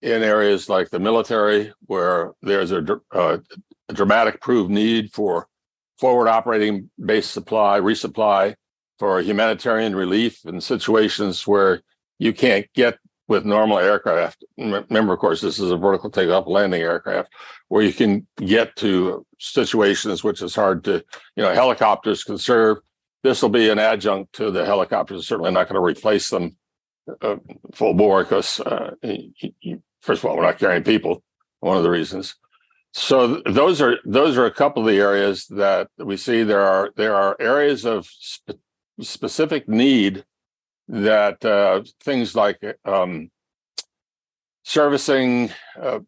in 0.00 0.22
areas 0.22 0.68
like 0.68 0.90
the 0.90 1.00
military, 1.00 1.72
where 1.86 2.32
there's 2.40 2.72
a, 2.72 3.00
uh, 3.10 3.38
a 3.88 3.92
dramatic 3.92 4.40
proved 4.40 4.70
need 4.70 5.12
for 5.12 5.48
forward 5.98 6.28
operating 6.28 6.88
base 7.04 7.26
supply, 7.26 7.80
resupply 7.80 8.54
for 9.00 9.20
humanitarian 9.20 9.96
relief 9.96 10.44
in 10.44 10.60
situations 10.60 11.46
where 11.48 11.82
you 12.18 12.32
can't 12.32 12.66
get 12.74 12.98
with 13.30 13.44
normal 13.44 13.78
aircraft. 13.78 14.44
Remember, 14.58 15.12
of 15.12 15.20
course, 15.20 15.40
this 15.40 15.60
is 15.60 15.70
a 15.70 15.76
vertical 15.76 16.10
takeoff 16.10 16.48
landing 16.48 16.82
aircraft 16.82 17.32
where 17.68 17.80
you 17.80 17.92
can 17.92 18.26
get 18.36 18.74
to 18.76 19.24
situations 19.38 20.24
which 20.24 20.42
is 20.42 20.52
hard 20.52 20.82
to, 20.82 20.94
you 21.36 21.44
know, 21.44 21.54
helicopters 21.54 22.24
can 22.24 22.36
serve. 22.36 22.78
This 23.22 23.40
will 23.40 23.48
be 23.48 23.70
an 23.70 23.78
adjunct 23.78 24.32
to 24.34 24.50
the 24.50 24.66
helicopters. 24.66 25.28
Certainly 25.28 25.52
not 25.52 25.68
going 25.68 25.76
to 25.76 25.80
replace 25.80 26.28
them 26.28 26.56
uh, 27.22 27.36
full 27.72 27.94
bore 27.94 28.24
because, 28.24 28.58
uh, 28.60 28.96
first 30.00 30.24
of 30.24 30.28
all, 30.28 30.36
we're 30.36 30.42
not 30.42 30.58
carrying 30.58 30.82
people. 30.82 31.22
One 31.60 31.76
of 31.76 31.84
the 31.84 31.90
reasons. 31.90 32.34
So 32.92 33.42
those 33.46 33.80
are 33.80 33.98
those 34.04 34.36
are 34.38 34.46
a 34.46 34.50
couple 34.50 34.82
of 34.82 34.88
the 34.88 34.98
areas 34.98 35.46
that 35.50 35.88
we 35.98 36.16
see. 36.16 36.42
There 36.42 36.62
are 36.62 36.90
there 36.96 37.14
are 37.14 37.36
areas 37.38 37.84
of 37.84 38.06
spe- 38.06 38.58
specific 39.00 39.68
need 39.68 40.24
that 40.90 41.44
uh, 41.44 41.82
things 42.02 42.34
like 42.34 42.58
um, 42.84 43.30
servicing 44.64 45.50
uh, 45.80 46.00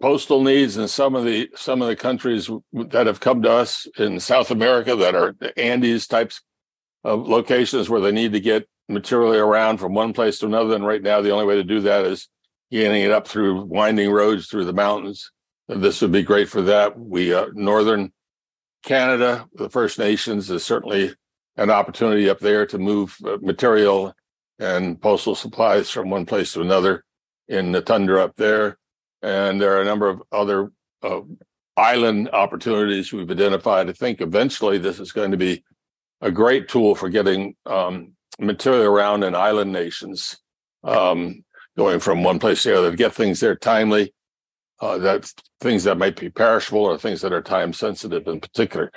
postal 0.00 0.42
needs 0.42 0.78
in 0.78 0.88
some 0.88 1.14
of 1.14 1.24
the 1.24 1.50
some 1.54 1.82
of 1.82 1.88
the 1.88 1.96
countries 1.96 2.50
that 2.72 3.06
have 3.06 3.20
come 3.20 3.42
to 3.42 3.50
us 3.50 3.86
in 3.98 4.18
South 4.20 4.50
America 4.50 4.96
that 4.96 5.14
are 5.14 5.36
Andes 5.56 6.06
types 6.06 6.40
of 7.04 7.28
locations 7.28 7.90
where 7.90 8.00
they 8.00 8.12
need 8.12 8.32
to 8.32 8.40
get 8.40 8.66
material 8.88 9.34
around 9.34 9.78
from 9.78 9.94
one 9.94 10.12
place 10.12 10.38
to 10.38 10.46
another. 10.46 10.74
And 10.74 10.86
right 10.86 11.02
now, 11.02 11.20
the 11.20 11.30
only 11.30 11.44
way 11.44 11.56
to 11.56 11.64
do 11.64 11.80
that 11.82 12.06
is 12.06 12.28
getting 12.70 13.02
it 13.02 13.10
up 13.10 13.28
through 13.28 13.64
winding 13.64 14.10
roads 14.10 14.48
through 14.48 14.64
the 14.64 14.72
mountains. 14.72 15.30
This 15.68 16.00
would 16.00 16.12
be 16.12 16.22
great 16.22 16.48
for 16.48 16.62
that. 16.62 16.98
We 16.98 17.34
uh, 17.34 17.48
northern 17.52 18.12
Canada, 18.82 19.46
the 19.52 19.68
First 19.68 19.98
Nations, 19.98 20.50
is 20.50 20.64
certainly 20.64 21.14
an 21.56 21.70
opportunity 21.70 22.28
up 22.28 22.38
there 22.38 22.66
to 22.66 22.78
move 22.78 23.16
uh, 23.24 23.38
material 23.40 24.14
and 24.58 25.00
postal 25.00 25.34
supplies 25.34 25.90
from 25.90 26.10
one 26.10 26.26
place 26.26 26.52
to 26.52 26.60
another 26.60 27.04
in 27.48 27.72
the 27.72 27.80
tundra 27.80 28.24
up 28.24 28.36
there. 28.36 28.78
And 29.22 29.60
there 29.60 29.76
are 29.76 29.82
a 29.82 29.86
number 29.86 30.08
of 30.08 30.22
other 30.32 30.72
uh, 31.02 31.20
island 31.76 32.30
opportunities 32.32 33.12
we've 33.12 33.30
identified. 33.30 33.88
I 33.88 33.92
think 33.92 34.20
eventually 34.20 34.78
this 34.78 35.00
is 35.00 35.12
going 35.12 35.30
to 35.30 35.36
be 35.36 35.64
a 36.20 36.30
great 36.30 36.68
tool 36.68 36.94
for 36.94 37.08
getting 37.08 37.54
um, 37.66 38.12
material 38.38 38.84
around 38.84 39.22
in 39.22 39.34
island 39.34 39.72
nations, 39.72 40.38
um, 40.84 41.44
going 41.76 42.00
from 42.00 42.22
one 42.22 42.38
place 42.38 42.62
to 42.62 42.70
the 42.70 42.78
other 42.78 42.90
to 42.90 42.96
get 42.96 43.14
things 43.14 43.40
there 43.40 43.56
timely. 43.56 44.12
Uh, 44.78 44.98
that 44.98 45.32
things 45.60 45.84
that 45.84 45.96
might 45.96 46.20
be 46.20 46.28
perishable 46.28 46.84
or 46.84 46.98
things 46.98 47.22
that 47.22 47.32
are 47.32 47.40
time 47.40 47.72
sensitive 47.72 48.26
in 48.26 48.38
particular. 48.38 48.92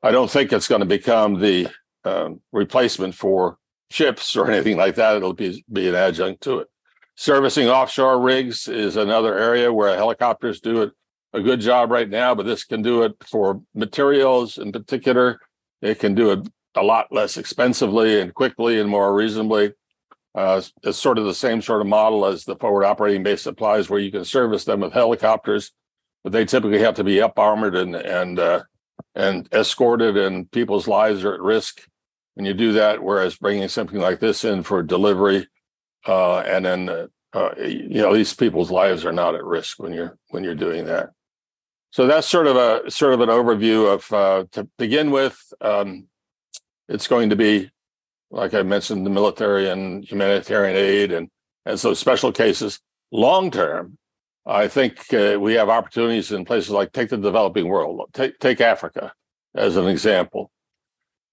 I 0.00 0.12
don't 0.12 0.30
think 0.30 0.52
it's 0.52 0.68
going 0.68 0.78
to 0.78 0.86
become 0.86 1.40
the 1.40 1.66
um, 2.04 2.40
replacement 2.52 3.14
for 3.14 3.58
ships 3.90 4.36
or 4.36 4.50
anything 4.50 4.76
like 4.76 4.96
that. 4.96 5.16
It'll 5.16 5.32
be 5.32 5.64
be 5.72 5.88
an 5.88 5.94
adjunct 5.94 6.42
to 6.42 6.60
it. 6.60 6.68
Servicing 7.16 7.68
offshore 7.68 8.20
rigs 8.20 8.66
is 8.66 8.96
another 8.96 9.38
area 9.38 9.72
where 9.72 9.96
helicopters 9.96 10.60
do 10.60 10.82
it 10.82 10.92
a 11.32 11.40
good 11.40 11.60
job 11.60 11.90
right 11.90 12.08
now, 12.08 12.34
but 12.34 12.46
this 12.46 12.64
can 12.64 12.82
do 12.82 13.02
it 13.02 13.12
for 13.28 13.60
materials 13.74 14.58
in 14.58 14.72
particular. 14.72 15.40
It 15.82 15.98
can 15.98 16.14
do 16.14 16.30
it 16.30 16.48
a 16.76 16.82
lot 16.82 17.12
less 17.12 17.36
expensively 17.36 18.20
and 18.20 18.34
quickly 18.34 18.80
and 18.80 18.88
more 18.88 19.14
reasonably. 19.14 19.72
Uh, 20.34 20.60
it's 20.82 20.98
sort 20.98 21.18
of 21.18 21.24
the 21.24 21.34
same 21.34 21.62
sort 21.62 21.80
of 21.80 21.86
model 21.86 22.26
as 22.26 22.44
the 22.44 22.56
forward 22.56 22.84
operating 22.84 23.22
base 23.22 23.42
supplies, 23.42 23.88
where 23.88 24.00
you 24.00 24.10
can 24.10 24.24
service 24.24 24.64
them 24.64 24.80
with 24.80 24.92
helicopters, 24.92 25.70
but 26.24 26.32
they 26.32 26.44
typically 26.44 26.80
have 26.80 26.94
to 26.94 27.04
be 27.04 27.20
up 27.20 27.38
armored 27.38 27.76
and 27.76 27.94
and 27.94 28.40
uh, 28.40 28.62
and 29.14 29.48
escorted, 29.52 30.16
and 30.16 30.50
people's 30.50 30.88
lives 30.88 31.24
are 31.24 31.34
at 31.34 31.40
risk 31.40 31.82
when 32.34 32.46
you 32.46 32.54
do 32.54 32.72
that. 32.72 33.02
Whereas 33.02 33.36
bringing 33.36 33.68
something 33.68 33.98
like 33.98 34.20
this 34.20 34.44
in 34.44 34.62
for 34.62 34.82
delivery, 34.82 35.48
uh, 36.06 36.40
and 36.40 36.64
then 36.64 36.88
uh, 36.88 37.06
uh, 37.32 37.54
you 37.58 38.02
know 38.02 38.14
these 38.14 38.34
people's 38.34 38.70
lives 38.70 39.04
are 39.04 39.12
not 39.12 39.34
at 39.34 39.44
risk 39.44 39.78
when 39.78 39.92
you're 39.92 40.18
when 40.28 40.44
you're 40.44 40.54
doing 40.54 40.84
that. 40.86 41.10
So 41.90 42.06
that's 42.06 42.28
sort 42.28 42.46
of 42.46 42.56
a 42.56 42.90
sort 42.90 43.14
of 43.14 43.20
an 43.20 43.28
overview 43.28 43.92
of 43.92 44.12
uh, 44.12 44.44
to 44.52 44.68
begin 44.78 45.10
with. 45.10 45.38
Um, 45.60 46.08
it's 46.88 47.06
going 47.06 47.30
to 47.30 47.36
be, 47.36 47.70
like 48.30 48.52
I 48.52 48.62
mentioned, 48.62 49.06
the 49.06 49.10
military 49.10 49.70
and 49.70 50.04
humanitarian 50.04 50.76
aid, 50.76 51.12
and 51.12 51.28
and 51.64 51.78
so 51.78 51.94
special 51.94 52.32
cases. 52.32 52.80
Long 53.12 53.50
term, 53.50 53.96
I 54.44 54.66
think 54.66 55.12
uh, 55.14 55.38
we 55.38 55.54
have 55.54 55.68
opportunities 55.68 56.32
in 56.32 56.44
places 56.44 56.70
like 56.70 56.92
take 56.92 57.10
the 57.10 57.16
developing 57.16 57.68
world, 57.68 58.10
take 58.12 58.38
take 58.40 58.60
Africa 58.60 59.12
as 59.54 59.76
an 59.76 59.86
example 59.86 60.50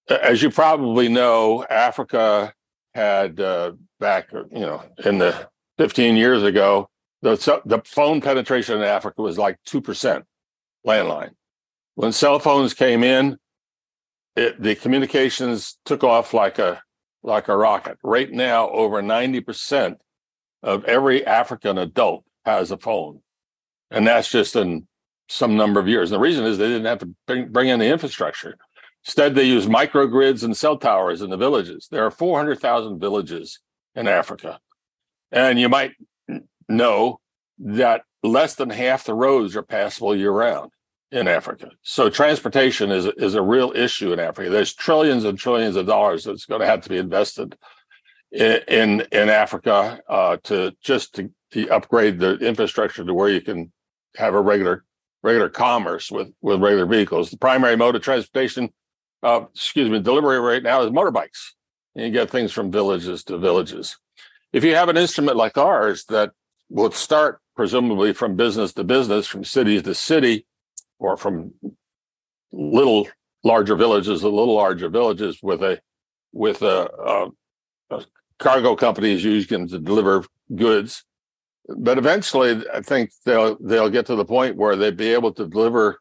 as 0.08 0.42
you 0.42 0.50
probably 0.50 1.08
know, 1.08 1.64
Africa 1.64 2.52
had 2.94 3.40
uh, 3.40 3.72
back, 4.00 4.30
you 4.32 4.60
know, 4.60 4.82
in 5.04 5.18
the 5.18 5.48
15 5.78 6.16
years 6.16 6.42
ago, 6.42 6.88
the 7.22 7.62
the 7.64 7.80
phone 7.84 8.20
penetration 8.20 8.78
in 8.78 8.82
Africa 8.82 9.22
was 9.22 9.38
like 9.38 9.58
two 9.64 9.80
percent 9.80 10.24
landline. 10.86 11.30
When 11.94 12.12
cell 12.12 12.38
phones 12.38 12.74
came 12.74 13.04
in, 13.04 13.38
it, 14.36 14.60
the 14.60 14.74
communications 14.74 15.78
took 15.84 16.02
off 16.02 16.34
like 16.34 16.58
a 16.58 16.82
like 17.22 17.48
a 17.48 17.56
rocket. 17.56 17.98
Right 18.02 18.30
now, 18.30 18.68
over 18.70 19.00
90 19.00 19.40
percent 19.40 19.98
of 20.62 20.84
every 20.84 21.24
African 21.24 21.78
adult 21.78 22.24
has 22.44 22.72
a 22.72 22.76
phone, 22.76 23.20
and 23.90 24.06
that's 24.06 24.30
just 24.30 24.56
in 24.56 24.88
some 25.28 25.56
number 25.56 25.78
of 25.78 25.88
years. 25.88 26.10
And 26.10 26.16
the 26.16 26.22
reason 26.22 26.44
is 26.44 26.58
they 26.58 26.66
didn't 26.66 26.86
have 26.86 26.98
to 26.98 27.14
bring, 27.26 27.48
bring 27.50 27.68
in 27.68 27.78
the 27.78 27.86
infrastructure. 27.86 28.56
Instead, 29.04 29.34
they 29.34 29.44
use 29.44 29.66
microgrids 29.66 30.44
and 30.44 30.56
cell 30.56 30.76
towers 30.76 31.22
in 31.22 31.30
the 31.30 31.36
villages. 31.36 31.88
There 31.90 32.06
are 32.06 32.10
400,000 32.10 33.00
villages 33.00 33.58
in 33.94 34.06
Africa. 34.06 34.60
And 35.32 35.58
you 35.58 35.68
might 35.68 35.92
know 36.68 37.20
that 37.58 38.02
less 38.22 38.54
than 38.54 38.70
half 38.70 39.04
the 39.04 39.14
roads 39.14 39.56
are 39.56 39.62
passable 39.62 40.14
year 40.14 40.30
round 40.30 40.70
in 41.10 41.28
Africa. 41.28 41.70
So 41.82 42.08
transportation 42.08 42.90
is, 42.90 43.06
is 43.16 43.34
a 43.34 43.42
real 43.42 43.72
issue 43.74 44.12
in 44.12 44.20
Africa. 44.20 44.50
There's 44.50 44.74
trillions 44.74 45.24
and 45.24 45.38
trillions 45.38 45.76
of 45.76 45.86
dollars 45.86 46.24
that's 46.24 46.46
going 46.46 46.60
to 46.60 46.66
have 46.66 46.80
to 46.82 46.88
be 46.88 46.96
invested 46.96 47.56
in 48.30 48.60
in, 48.66 49.00
in 49.12 49.28
Africa 49.28 50.00
uh, 50.08 50.38
to 50.44 50.72
just 50.82 51.14
to, 51.16 51.30
to 51.52 51.68
upgrade 51.68 52.18
the 52.18 52.36
infrastructure 52.36 53.04
to 53.04 53.14
where 53.14 53.28
you 53.28 53.42
can 53.42 53.70
have 54.16 54.34
a 54.34 54.40
regular 54.40 54.84
regular 55.22 55.50
commerce 55.50 56.10
with 56.10 56.32
with 56.40 56.62
regular 56.62 56.86
vehicles. 56.86 57.30
The 57.30 57.36
primary 57.36 57.76
mode 57.76 57.94
of 57.94 58.02
transportation 58.02 58.70
uh, 59.22 59.44
excuse 59.54 59.90
me, 59.90 60.00
delivery 60.00 60.40
right 60.40 60.62
now 60.62 60.82
is 60.82 60.90
motorbikes. 60.90 61.52
And 61.94 62.06
you 62.06 62.10
get 62.10 62.30
things 62.30 62.52
from 62.52 62.70
villages 62.70 63.22
to 63.24 63.38
villages. 63.38 63.98
If 64.52 64.64
you 64.64 64.74
have 64.74 64.88
an 64.88 64.96
instrument 64.96 65.36
like 65.36 65.58
ours 65.58 66.04
that 66.06 66.32
will 66.68 66.90
start 66.90 67.40
presumably 67.54 68.12
from 68.12 68.36
business 68.36 68.72
to 68.74 68.84
business, 68.84 69.26
from 69.26 69.44
city 69.44 69.80
to 69.80 69.94
city, 69.94 70.46
or 70.98 71.16
from 71.16 71.52
little 72.52 73.08
larger 73.44 73.76
villages 73.76 74.20
to 74.20 74.28
little 74.28 74.54
larger 74.54 74.88
villages 74.88 75.38
with 75.42 75.62
a 75.62 75.80
with 76.32 76.62
a, 76.62 76.90
a, 77.06 77.28
a 77.96 78.04
cargo 78.38 78.74
companies 78.74 79.22
using 79.22 79.68
to 79.68 79.78
deliver 79.78 80.24
goods. 80.54 81.04
But 81.68 81.98
eventually, 81.98 82.62
I 82.72 82.80
think 82.80 83.10
they'll 83.24 83.56
they'll 83.60 83.90
get 83.90 84.06
to 84.06 84.16
the 84.16 84.24
point 84.24 84.56
where 84.56 84.76
they'd 84.76 84.96
be 84.96 85.12
able 85.12 85.32
to 85.34 85.46
deliver 85.46 86.00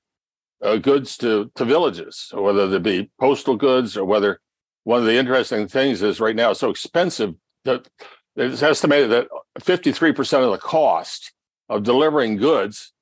uh, 0.62 0.78
goods 0.78 1.18
to 1.18 1.52
to 1.56 1.66
villages, 1.66 2.30
whether 2.34 2.68
they 2.68 2.80
be 2.80 3.10
postal 3.20 3.56
goods 3.56 3.98
or 3.98 4.06
whether 4.06 4.40
one 4.84 5.00
of 5.00 5.06
the 5.06 5.18
interesting 5.18 5.68
things 5.68 6.02
is 6.02 6.20
right 6.20 6.36
now 6.36 6.52
it's 6.52 6.60
so 6.60 6.70
expensive 6.70 7.36
that 7.66 7.88
it's 8.36 8.64
estimated 8.64 9.12
that 9.12 9.28
53% 9.60 10.44
of 10.44 10.52
the 10.52 10.58
cost 10.58 11.34
of 11.70 11.84
delivering 11.84 12.38
goods 12.38 12.94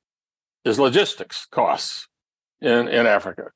is 0.65 0.80
logistics 0.80 1.45
costs 1.45 2.08
in, 2.62 2.88
in 2.88 3.06
Africa. 3.06 3.52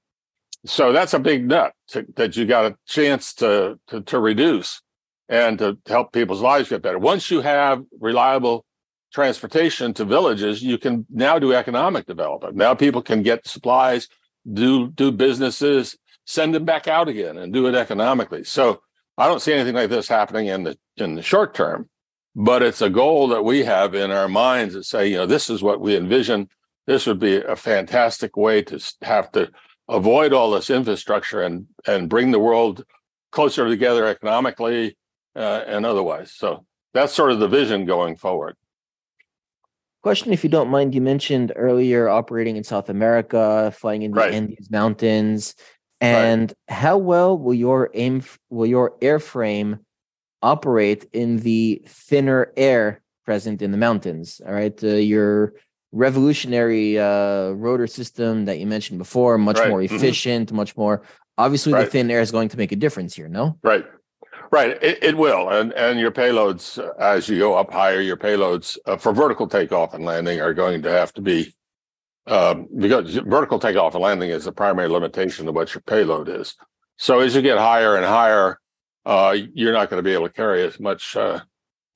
So 0.66 0.94
that's 0.94 1.14
a 1.14 1.20
big 1.20 1.48
nut 1.48 1.74
to, 1.90 2.06
that 2.16 2.38
you 2.38 2.46
got 2.46 2.72
a 2.72 2.78
chance 2.88 3.34
to, 3.36 3.80
to, 3.88 4.02
to 4.02 4.20
reduce 4.20 4.82
and 5.28 5.58
to 5.60 5.78
help 5.88 6.14
people's 6.14 6.42
lives 6.42 6.70
get 6.70 6.82
better. 6.82 7.00
Once 7.00 7.30
you 7.30 7.42
have 7.42 7.84
reliable 8.00 8.66
transportation 9.14 9.94
to 9.94 10.06
villages, 10.06 10.62
you 10.62 10.78
can 10.78 11.06
now 11.10 11.40
do 11.40 11.54
economic 11.54 12.06
development. 12.06 12.56
Now 12.56 12.74
people 12.74 13.02
can 13.02 13.24
get 13.24 13.48
supplies, 13.48 14.10
do 14.52 14.90
do 14.90 15.12
businesses, 15.12 15.98
send 16.26 16.54
them 16.54 16.66
back 16.66 16.88
out 16.88 17.08
again, 17.08 17.38
and 17.38 17.54
do 17.54 17.68
it 17.68 17.76
economically. 17.76 18.44
So 18.44 18.82
I 19.18 19.28
don't 19.28 19.42
see 19.42 19.54
anything 19.54 19.76
like 19.76 19.90
this 19.90 20.08
happening 20.08 20.48
in 20.48 20.64
the 20.64 20.78
in 20.98 21.16
the 21.16 21.22
short 21.22 21.54
term, 21.54 21.90
but 22.36 22.64
it's 22.64 22.82
a 22.82 22.90
goal 22.90 23.28
that 23.30 23.44
we 23.44 23.64
have 23.64 23.96
in 23.96 24.12
our 24.12 24.28
minds 24.28 24.74
that 24.74 24.86
say, 24.86 25.08
you 25.08 25.18
know, 25.18 25.28
this 25.28 25.50
is 25.50 25.62
what 25.62 25.80
we 25.80 25.96
envision. 25.96 26.50
This 26.88 27.06
would 27.06 27.20
be 27.20 27.38
a 27.38 27.56
fantastic 27.56 28.36
way 28.36 28.62
to 28.64 28.80
have 29.04 29.32
to 29.34 29.50
avoid 29.88 30.34
all 30.34 30.52
this 30.52 30.70
infrastructure 30.70 31.42
and 31.44 31.68
and 31.86 32.10
bring 32.10 32.32
the 32.32 32.40
world 32.40 32.84
closer 33.32 33.68
together 33.68 34.06
economically 34.06 34.98
uh, 35.36 35.64
and 35.68 35.86
otherwise. 35.86 36.32
So 36.32 36.66
that's 36.94 37.14
sort 37.14 37.32
of 37.32 37.40
the 37.40 37.48
vision 37.48 37.86
going 37.86 38.16
forward. 38.16 38.56
Question, 40.04 40.34
if 40.34 40.44
you 40.44 40.50
don't 40.50 40.70
mind, 40.70 40.94
you 40.94 41.02
mentioned 41.02 41.52
earlier 41.56 42.10
operating 42.10 42.58
in 42.58 42.64
South 42.64 42.90
America, 42.90 43.74
flying 43.76 44.04
in 44.04 44.12
the 44.12 44.18
right. 44.18 44.34
Andes 44.34 44.70
Mountains, 44.70 45.56
and 46.00 46.52
right. 46.52 46.76
how 46.76 46.98
well 46.98 47.38
will 47.38 47.54
your 47.54 47.90
aim 47.94 48.22
will 48.50 48.68
your 48.68 48.98
airframe 49.00 49.80
operate 50.42 51.08
in 51.14 51.38
the 51.38 51.82
thinner 51.88 52.52
air 52.58 53.02
present 53.26 53.62
in 53.62 53.72
the 53.72 53.78
mountains? 53.78 54.42
All 54.46 54.54
right, 54.54 54.84
uh, 54.84 54.88
your 54.88 55.54
revolutionary 55.94 57.00
uh, 57.00 57.52
rotor 57.52 57.88
system 57.88 58.46
that 58.46 58.60
you 58.60 58.68
mentioned 58.68 59.00
before, 59.00 59.38
much 59.38 59.58
right. 59.58 59.70
more 59.70 59.80
mm-hmm. 59.80 59.96
efficient, 59.96 60.48
mm-hmm. 60.48 60.58
much 60.58 60.76
more. 60.76 61.04
Obviously, 61.38 61.74
the 61.74 61.86
thin 61.86 62.12
air 62.12 62.22
is 62.22 62.32
going 62.32 62.50
to 62.50 62.58
make 62.58 62.72
a 62.72 62.76
difference 62.76 63.16
here. 63.16 63.28
No, 63.28 63.58
right. 63.64 63.86
Right, 64.54 64.78
it, 64.84 65.04
it, 65.04 65.18
will, 65.18 65.50
and 65.50 65.74
and 65.74 66.00
your 66.00 66.12
payloads 66.12 66.78
as 67.00 67.28
you 67.28 67.40
go 67.40 67.56
up 67.56 67.74
higher, 67.74 68.00
your 68.00 68.18
payloads 68.18 68.78
uh, 68.86 68.98
for 68.98 69.12
vertical 69.12 69.48
takeoff 69.48 69.96
and 69.96 70.06
landing 70.06 70.42
are 70.42 70.54
going 70.54 70.84
to 70.84 70.92
have 70.92 71.12
to 71.14 71.22
be 71.22 71.56
um, 72.28 72.68
because 72.78 73.16
vertical 73.16 73.58
takeoff 73.58 73.96
and 73.96 74.04
landing 74.04 74.30
is 74.30 74.46
the 74.46 74.52
primary 74.52 74.90
limitation 74.90 75.48
of 75.48 75.56
what 75.56 75.74
your 75.74 75.82
payload 75.82 76.30
is. 76.30 76.54
So 76.98 77.22
as 77.22 77.34
you 77.34 77.42
get 77.42 77.58
higher 77.58 77.96
and 77.96 78.06
higher, 78.06 78.60
uh, 79.08 79.36
you're 79.56 79.74
not 79.74 79.90
going 79.90 79.98
to 79.98 80.08
be 80.08 80.14
able 80.14 80.28
to 80.28 80.34
carry 80.34 80.62
as 80.62 80.80
much 80.80 81.16
uh, 81.16 81.40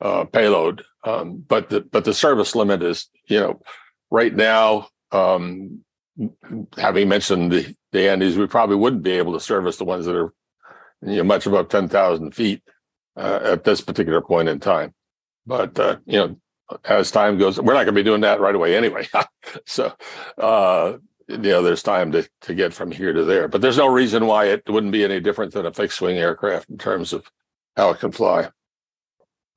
uh, 0.02 0.24
payload. 0.24 0.84
Um, 1.04 1.46
but 1.48 1.70
the 1.70 1.82
but 1.82 2.06
the 2.06 2.13
service 2.15 2.56
limit 2.56 2.82
is, 2.82 3.08
you 3.28 3.39
know, 3.39 3.62
right 4.10 4.36
now, 4.36 4.88
um, 5.12 5.82
having 6.76 7.08
mentioned 7.08 7.52
the, 7.52 7.76
the 7.91 8.10
Andes, 8.10 8.36
we 8.36 8.48
probably 8.48 8.78
wouldn't 8.78 9.04
be 9.04 9.12
able 9.12 9.34
to 9.34 9.39
service 9.39 9.78
the 9.78 9.86
ones 9.86 10.08
that 10.08 10.15
are 10.15 10.34
you 11.02 11.18
know, 11.18 11.24
much 11.24 11.46
above 11.46 11.70
10,000 11.70 12.34
feet 12.34 12.62
uh, 13.16 13.40
at 13.44 13.64
this 13.64 13.82
particular 13.82 14.22
point 14.22 14.50
in 14.50 14.60
time. 14.60 14.94
But, 15.46 15.80
uh, 15.80 15.98
you 16.06 16.18
know, 16.18 16.40
as 16.86 17.12
time 17.12 17.38
goes, 17.38 17.60
we're 17.60 17.74
not 17.74 17.86
going 17.86 17.88
to 17.88 17.92
be 17.94 18.04
doing 18.04 18.22
that 18.22 18.40
right 18.40 18.56
away 18.56 18.76
anyway. 18.76 19.08
so, 19.66 19.94
uh, 20.38 20.94
you 21.28 21.38
know, 21.38 21.62
there's 21.62 21.84
time 21.84 22.12
to, 22.14 22.28
to 22.42 22.54
get 22.54 22.74
from 22.74 22.92
here 22.92 23.14
to 23.14 23.24
there. 23.24 23.48
But 23.48 23.62
there's 23.62 23.78
no 23.78 23.88
reason 23.88 24.26
why 24.26 24.46
it 24.46 24.64
wouldn't 24.68 24.92
be 24.92 25.04
any 25.04 25.20
different 25.20 25.54
than 25.54 25.66
a 25.66 25.74
fixed 25.74 26.02
wing 26.02 26.18
aircraft 26.18 26.70
in 26.70 26.78
terms 26.78 27.14
of 27.14 27.30
how 27.76 27.92
it 27.92 28.00
can 28.00 28.12
fly. 28.12 28.50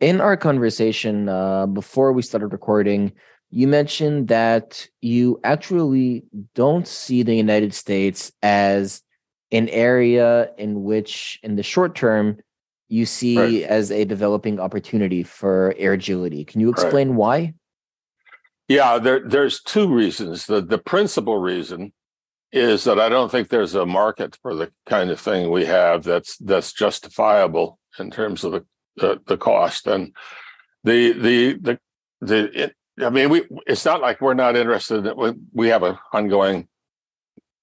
In 0.00 0.20
our 0.20 0.36
conversation 0.36 1.28
uh, 1.28 1.66
before 1.66 2.12
we 2.12 2.22
started 2.22 2.48
recording, 2.48 3.12
you 3.50 3.66
mentioned 3.66 4.28
that 4.28 4.86
you 5.00 5.40
actually 5.44 6.24
don't 6.54 6.86
see 6.86 7.22
the 7.22 7.34
United 7.34 7.74
States 7.74 8.32
as 8.42 9.02
an 9.52 9.68
area 9.68 10.50
in 10.58 10.84
which, 10.84 11.38
in 11.42 11.56
the 11.56 11.62
short 11.62 11.94
term, 11.94 12.38
you 12.88 13.06
see 13.06 13.38
right. 13.38 13.62
as 13.62 13.90
a 13.90 14.04
developing 14.04 14.58
opportunity 14.58 15.22
for 15.22 15.74
Aergility. 15.78 16.46
Can 16.46 16.60
you 16.60 16.70
explain 16.70 17.10
right. 17.10 17.16
why? 17.16 17.54
Yeah, 18.68 18.98
there, 18.98 19.20
there's 19.26 19.60
two 19.62 19.92
reasons. 19.92 20.46
The 20.46 20.60
the 20.60 20.78
principal 20.78 21.38
reason 21.38 21.92
is 22.52 22.84
that 22.84 22.98
I 22.98 23.08
don't 23.08 23.30
think 23.30 23.48
there's 23.48 23.74
a 23.74 23.86
market 23.86 24.36
for 24.42 24.54
the 24.54 24.70
kind 24.86 25.10
of 25.10 25.20
thing 25.20 25.50
we 25.50 25.64
have 25.66 26.02
that's 26.02 26.36
that's 26.38 26.72
justifiable 26.72 27.78
in 27.98 28.10
terms 28.10 28.44
of 28.44 28.52
the 28.52 28.64
the, 28.96 29.20
the 29.26 29.36
cost 29.36 29.86
and 29.86 30.14
the 30.84 31.12
the 31.12 31.52
the 31.54 31.80
the. 32.20 32.62
It, 32.64 32.76
I 33.00 33.08
mean, 33.10 33.30
we 33.30 33.42
it's 33.66 33.84
not 33.84 34.00
like 34.00 34.20
we're 34.20 34.34
not 34.34 34.56
interested. 34.56 35.06
In, 35.06 35.46
we 35.52 35.68
have 35.68 35.82
an 35.82 35.98
ongoing 36.12 36.68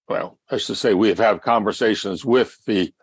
well, 0.08 0.40
I 0.50 0.58
should 0.58 0.78
say 0.78 0.94
we 0.94 1.10
have 1.10 1.20
had 1.20 1.42
conversations 1.42 2.24
with 2.24 2.58
the 2.66 2.94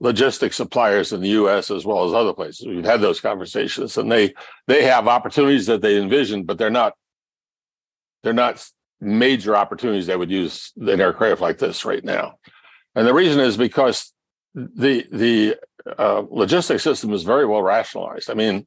logistics 0.00 0.56
suppliers 0.56 1.12
in 1.12 1.20
the 1.20 1.28
U.S. 1.30 1.70
as 1.70 1.84
well 1.84 2.04
as 2.04 2.12
other 2.12 2.34
places. 2.34 2.66
We've 2.66 2.84
had 2.84 3.00
those 3.00 3.20
conversations, 3.20 3.96
and 3.96 4.10
they 4.10 4.34
they 4.66 4.84
have 4.84 5.08
opportunities 5.08 5.66
that 5.66 5.80
they 5.80 6.00
envision, 6.00 6.44
but 6.44 6.58
they're 6.58 6.70
not 6.70 6.94
they're 8.22 8.32
not 8.32 8.66
major 9.00 9.56
opportunities 9.56 10.06
they 10.06 10.16
would 10.16 10.30
use 10.30 10.72
an 10.76 11.00
aircraft 11.00 11.40
like 11.40 11.58
this 11.58 11.84
right 11.84 12.04
now. 12.04 12.38
And 12.94 13.06
the 13.06 13.14
reason 13.14 13.40
is 13.40 13.56
because 13.56 14.12
the 14.54 15.06
the 15.10 15.56
uh, 15.98 16.22
logistics 16.30 16.82
system 16.82 17.12
is 17.12 17.22
very 17.22 17.46
well 17.46 17.62
rationalized. 17.62 18.30
I 18.30 18.34
mean, 18.34 18.66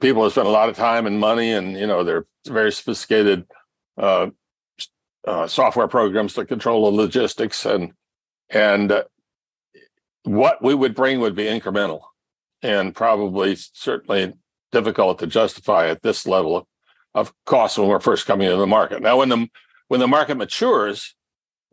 people 0.00 0.22
have 0.22 0.32
spent 0.32 0.46
a 0.46 0.50
lot 0.50 0.68
of 0.68 0.76
time 0.76 1.06
and 1.06 1.18
money, 1.18 1.52
and 1.52 1.76
you 1.76 1.86
know 1.86 2.04
they're 2.04 2.26
very 2.46 2.72
sophisticated 2.72 3.46
uh, 3.96 4.28
uh, 5.26 5.46
software 5.46 5.88
programs 5.88 6.34
to 6.34 6.44
control 6.44 6.90
the 6.90 6.96
logistics 6.96 7.64
and 7.64 7.92
and 8.50 8.92
uh, 8.92 9.04
what 10.24 10.62
we 10.62 10.74
would 10.74 10.94
bring 10.94 11.20
would 11.20 11.34
be 11.34 11.44
incremental 11.44 12.00
and 12.62 12.94
probably 12.94 13.56
certainly 13.56 14.32
difficult 14.72 15.18
to 15.18 15.26
justify 15.26 15.88
at 15.88 16.02
this 16.02 16.26
level 16.26 16.66
of 17.14 17.32
cost 17.46 17.78
when 17.78 17.88
we're 17.88 18.00
first 18.00 18.26
coming 18.26 18.46
into 18.46 18.58
the 18.58 18.66
market. 18.66 19.02
Now, 19.02 19.18
when 19.18 19.28
the 19.28 19.48
when 19.88 20.00
the 20.00 20.08
market 20.08 20.36
matures, 20.36 21.14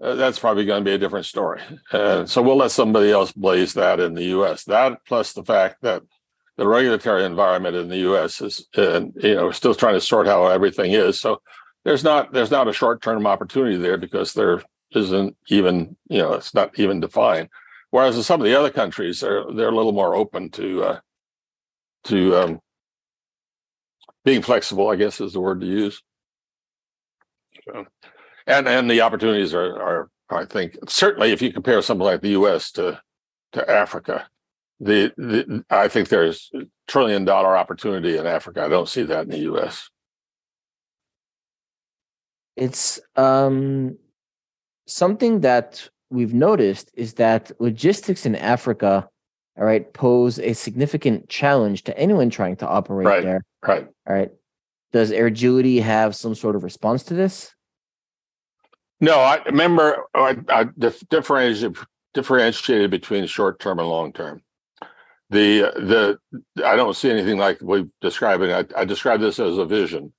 uh, 0.01 0.15
that's 0.15 0.39
probably 0.39 0.65
going 0.65 0.83
to 0.83 0.89
be 0.89 0.93
a 0.93 0.99
different 0.99 1.25
story. 1.25 1.61
And 1.91 2.29
so 2.29 2.41
we'll 2.41 2.57
let 2.57 2.71
somebody 2.71 3.11
else 3.11 3.31
blaze 3.31 3.73
that 3.73 3.99
in 3.99 4.13
the 4.13 4.25
U.S. 4.25 4.65
That 4.65 4.99
plus 5.07 5.33
the 5.33 5.43
fact 5.43 5.81
that 5.81 6.03
the 6.57 6.67
regulatory 6.67 7.23
environment 7.23 7.75
in 7.75 7.87
the 7.87 7.97
U.S. 7.97 8.41
is, 8.41 8.67
uh, 8.77 9.01
you 9.15 9.35
know, 9.35 9.51
still 9.51 9.73
trying 9.73 9.95
to 9.95 10.01
sort 10.01 10.27
how 10.27 10.47
everything 10.47 10.91
is. 10.91 11.19
So 11.19 11.41
there's 11.83 12.03
not 12.03 12.31
there's 12.31 12.51
not 12.51 12.67
a 12.67 12.73
short 12.73 13.01
term 13.01 13.25
opportunity 13.25 13.77
there 13.77 13.97
because 13.97 14.33
there 14.33 14.61
isn't 14.93 15.35
even 15.47 15.95
you 16.09 16.19
know 16.19 16.33
it's 16.33 16.53
not 16.53 16.77
even 16.77 16.99
defined. 16.99 17.49
Whereas 17.89 18.15
in 18.15 18.23
some 18.23 18.39
of 18.39 18.45
the 18.45 18.57
other 18.57 18.69
countries, 18.69 19.19
they're 19.19 19.43
they're 19.53 19.69
a 19.69 19.75
little 19.75 19.91
more 19.91 20.15
open 20.15 20.49
to 20.51 20.83
uh, 20.83 20.99
to 22.05 22.35
um, 22.37 22.59
being 24.23 24.41
flexible. 24.41 24.89
I 24.89 24.95
guess 24.95 25.19
is 25.19 25.33
the 25.33 25.41
word 25.41 25.61
to 25.61 25.67
use. 25.67 26.01
So, 27.65 27.85
and 28.47 28.67
and 28.67 28.89
the 28.89 29.01
opportunities 29.01 29.53
are 29.53 29.81
are 29.81 30.09
I 30.29 30.45
think 30.45 30.77
certainly 30.87 31.31
if 31.31 31.41
you 31.41 31.51
compare 31.51 31.81
something 31.81 32.05
like 32.05 32.21
the 32.21 32.29
U.S. 32.29 32.71
to 32.73 33.01
to 33.51 33.69
Africa, 33.69 34.27
the, 34.79 35.13
the 35.17 35.63
I 35.69 35.87
think 35.87 36.09
there's 36.09 36.51
trillion 36.87 37.25
dollar 37.25 37.55
opportunity 37.55 38.17
in 38.17 38.25
Africa. 38.25 38.63
I 38.63 38.69
don't 38.69 38.89
see 38.89 39.03
that 39.03 39.23
in 39.23 39.29
the 39.29 39.39
U.S. 39.39 39.90
It's 42.55 42.99
um, 43.15 43.97
something 44.87 45.41
that 45.41 45.87
we've 46.09 46.33
noticed 46.33 46.91
is 46.93 47.13
that 47.15 47.51
logistics 47.59 48.25
in 48.25 48.35
Africa, 48.35 49.07
all 49.57 49.65
right, 49.65 49.91
pose 49.93 50.39
a 50.39 50.53
significant 50.53 51.29
challenge 51.29 51.83
to 51.83 51.97
anyone 51.97 52.29
trying 52.29 52.57
to 52.57 52.67
operate 52.67 53.07
right, 53.07 53.23
there. 53.23 53.43
Right. 53.65 53.87
All 54.07 54.15
right. 54.15 54.31
Does 54.91 55.11
Aergility 55.11 55.81
have 55.81 56.15
some 56.15 56.35
sort 56.35 56.55
of 56.55 56.63
response 56.63 57.03
to 57.03 57.13
this? 57.13 57.53
No, 58.99 59.19
I 59.19 59.41
remember 59.45 60.03
I, 60.13 60.37
I 60.49 60.65
dif- 60.77 61.07
differentiated, 61.09 61.77
differentiated 62.13 62.91
between 62.91 63.25
short 63.25 63.59
term 63.59 63.79
and 63.79 63.87
long 63.87 64.11
term. 64.13 64.43
The 65.29 65.71
the 65.75 66.19
I 66.65 66.75
don't 66.75 66.95
see 66.95 67.09
anything 67.09 67.37
like 67.37 67.61
we 67.61 67.87
describe 68.01 68.41
it. 68.41 68.51
I, 68.75 68.81
I 68.81 68.85
describe 68.85 69.21
this 69.21 69.39
as 69.39 69.57
a 69.57 69.65
vision 69.65 70.11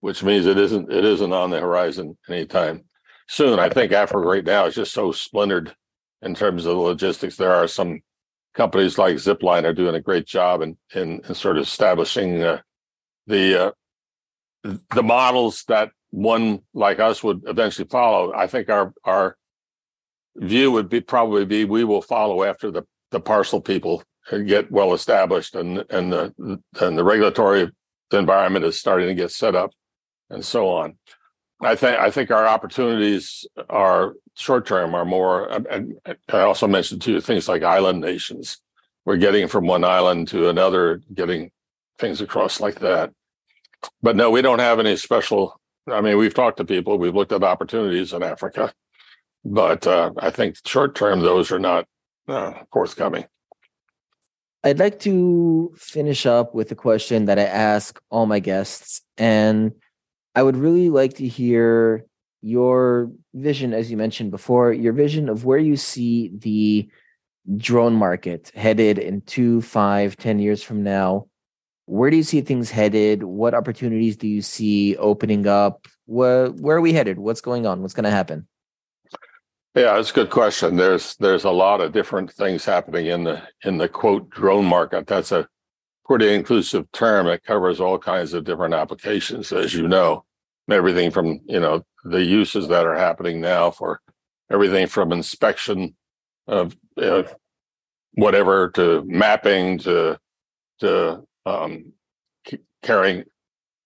which 0.00 0.22
means 0.22 0.46
it 0.46 0.58
isn't 0.58 0.90
it 0.90 1.04
isn't 1.04 1.32
on 1.32 1.50
the 1.50 1.60
horizon 1.60 2.16
anytime 2.28 2.84
soon. 3.28 3.58
I 3.58 3.68
think 3.68 3.92
Africa 3.92 4.26
right 4.26 4.44
now 4.44 4.66
is 4.66 4.74
just 4.74 4.92
so 4.92 5.12
splintered 5.12 5.74
in 6.22 6.34
terms 6.34 6.66
of 6.66 6.76
logistics. 6.76 7.36
There 7.36 7.54
are 7.54 7.68
some 7.68 8.00
companies 8.54 8.98
like 8.98 9.16
Zipline 9.16 9.64
are 9.64 9.74
doing 9.74 9.94
a 9.94 10.00
great 10.00 10.26
job 10.26 10.62
in 10.62 10.76
in, 10.94 11.20
in 11.28 11.34
sort 11.34 11.56
of 11.56 11.64
establishing 11.64 12.42
uh, 12.42 12.60
the 13.26 13.66
uh, 13.66 13.70
the 14.94 15.02
models 15.02 15.64
that 15.68 15.90
one 16.10 16.60
like 16.74 16.98
us 16.98 17.22
would 17.22 17.42
eventually 17.46 17.88
follow. 17.88 18.32
I 18.34 18.46
think 18.46 18.68
our 18.68 18.92
our 19.04 19.36
view 20.36 20.70
would 20.72 20.88
be 20.88 21.00
probably 21.00 21.44
be 21.44 21.64
we 21.64 21.84
will 21.84 22.02
follow 22.02 22.44
after 22.44 22.70
the 22.70 22.82
the 23.10 23.20
parcel 23.20 23.60
people 23.60 24.02
get 24.46 24.70
well 24.70 24.94
established 24.94 25.54
and 25.56 25.84
and 25.90 26.12
the 26.12 26.60
and 26.80 26.96
the 26.96 27.04
regulatory 27.04 27.70
environment 28.12 28.64
is 28.64 28.78
starting 28.78 29.08
to 29.08 29.14
get 29.14 29.30
set 29.30 29.54
up 29.54 29.70
and 30.30 30.44
so 30.44 30.68
on. 30.68 30.96
I 31.62 31.74
think 31.74 31.98
I 31.98 32.10
think 32.10 32.30
our 32.30 32.46
opportunities 32.46 33.46
are 33.68 34.14
short 34.34 34.66
term 34.66 34.94
are 34.94 35.04
more. 35.04 35.48
And 35.48 35.98
I 36.32 36.40
also 36.40 36.66
mentioned 36.66 37.02
too 37.02 37.20
things 37.20 37.48
like 37.48 37.62
island 37.62 38.00
nations. 38.00 38.58
We're 39.04 39.18
getting 39.18 39.48
from 39.48 39.66
one 39.66 39.84
island 39.84 40.28
to 40.28 40.48
another, 40.48 41.02
getting 41.12 41.50
things 41.98 42.20
across 42.20 42.60
like 42.60 42.80
that. 42.80 43.12
But 44.02 44.16
no, 44.16 44.30
we 44.30 44.42
don't 44.42 44.58
have 44.58 44.78
any 44.80 44.96
special. 44.96 45.60
I 45.86 46.00
mean, 46.00 46.16
we've 46.16 46.34
talked 46.34 46.58
to 46.58 46.64
people, 46.64 46.98
we've 46.98 47.14
looked 47.14 47.32
at 47.32 47.42
opportunities 47.42 48.12
in 48.12 48.22
Africa, 48.22 48.72
but 49.44 49.86
uh, 49.86 50.12
I 50.18 50.30
think 50.30 50.56
short 50.66 50.94
term 50.94 51.20
those 51.20 51.50
are 51.50 51.58
not 51.58 51.86
uh, 52.28 52.52
forthcoming. 52.72 53.26
I'd 54.62 54.78
like 54.78 55.00
to 55.00 55.74
finish 55.76 56.26
up 56.26 56.54
with 56.54 56.70
a 56.70 56.74
question 56.74 57.24
that 57.24 57.38
I 57.38 57.44
ask 57.44 58.00
all 58.10 58.26
my 58.26 58.40
guests, 58.40 59.00
and 59.16 59.72
I 60.34 60.42
would 60.42 60.56
really 60.56 60.90
like 60.90 61.14
to 61.14 61.26
hear 61.26 62.06
your 62.42 63.10
vision, 63.34 63.74
as 63.74 63.90
you 63.90 63.96
mentioned 63.96 64.30
before, 64.30 64.72
your 64.72 64.92
vision 64.92 65.28
of 65.28 65.44
where 65.44 65.58
you 65.58 65.76
see 65.76 66.30
the 66.34 66.88
drone 67.56 67.94
market 67.94 68.52
headed 68.54 68.98
in 68.98 69.22
two, 69.22 69.60
five, 69.62 70.16
ten 70.16 70.38
years 70.38 70.62
from 70.62 70.82
now. 70.82 71.26
where 71.86 72.10
do 72.10 72.16
you 72.16 72.22
see 72.22 72.40
things 72.40 72.70
headed? 72.70 73.24
What 73.24 73.54
opportunities 73.54 74.16
do 74.16 74.28
you 74.28 74.42
see 74.42 74.96
opening 74.96 75.46
up? 75.46 75.86
Where 76.06 76.48
where 76.48 76.76
are 76.76 76.80
we 76.80 76.92
headed? 76.92 77.18
What's 77.18 77.40
going 77.40 77.66
on? 77.66 77.82
What's 77.82 77.94
going 77.94 78.04
to 78.04 78.10
happen? 78.10 78.46
Yeah, 79.74 79.98
it's 79.98 80.10
a 80.10 80.14
good 80.14 80.30
question. 80.30 80.76
There's 80.76 81.16
there's 81.16 81.44
a 81.44 81.50
lot 81.50 81.80
of 81.80 81.92
different 81.92 82.32
things 82.32 82.64
happening 82.64 83.06
in 83.06 83.24
the 83.24 83.42
in 83.64 83.78
the 83.78 83.88
quote 83.88 84.30
drone 84.30 84.64
market. 84.66 85.06
That's 85.06 85.32
a 85.32 85.48
pretty 86.10 86.34
inclusive 86.34 86.90
term. 86.90 87.28
It 87.28 87.44
covers 87.44 87.78
all 87.78 87.96
kinds 87.96 88.32
of 88.34 88.42
different 88.42 88.74
applications, 88.74 89.52
as 89.52 89.72
you 89.72 89.86
know. 89.86 90.24
Everything 90.68 91.12
from 91.12 91.38
you 91.44 91.60
know 91.60 91.84
the 92.04 92.24
uses 92.24 92.66
that 92.66 92.84
are 92.84 92.96
happening 92.96 93.40
now 93.40 93.70
for 93.70 94.00
everything 94.50 94.88
from 94.88 95.12
inspection 95.12 95.94
of 96.48 96.76
uh, 97.00 97.22
whatever 98.14 98.70
to 98.70 99.04
mapping 99.06 99.78
to 99.78 100.18
to 100.80 101.22
um, 101.46 101.92
carrying 102.82 103.22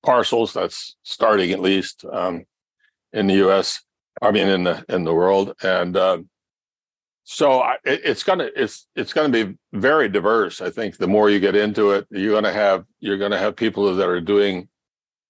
parcels. 0.02 0.54
That's 0.54 0.96
starting 1.02 1.50
at 1.50 1.60
least 1.60 2.06
um, 2.10 2.44
in 3.12 3.26
the 3.26 3.34
U.S. 3.34 3.82
I 4.22 4.30
mean, 4.30 4.48
in 4.48 4.64
the 4.64 4.82
in 4.88 5.04
the 5.04 5.12
world, 5.12 5.52
and 5.62 5.94
uh, 5.94 6.18
so 7.24 7.62
I, 7.62 7.76
it, 7.84 8.02
it's 8.04 8.22
gonna 8.22 8.50
it's 8.54 8.86
it's 8.94 9.12
gonna 9.14 9.30
be 9.30 9.56
very 9.72 10.08
diverse. 10.08 10.60
I 10.60 10.70
think 10.70 10.98
the 10.98 11.08
more 11.08 11.30
you 11.30 11.40
get 11.40 11.56
into 11.56 11.92
it, 11.92 12.06
you're 12.10 12.34
gonna 12.34 12.52
have 12.52 12.84
you're 13.00 13.18
gonna 13.18 13.38
have 13.38 13.56
people 13.56 13.94
that 13.94 14.08
are 14.08 14.20
doing, 14.20 14.68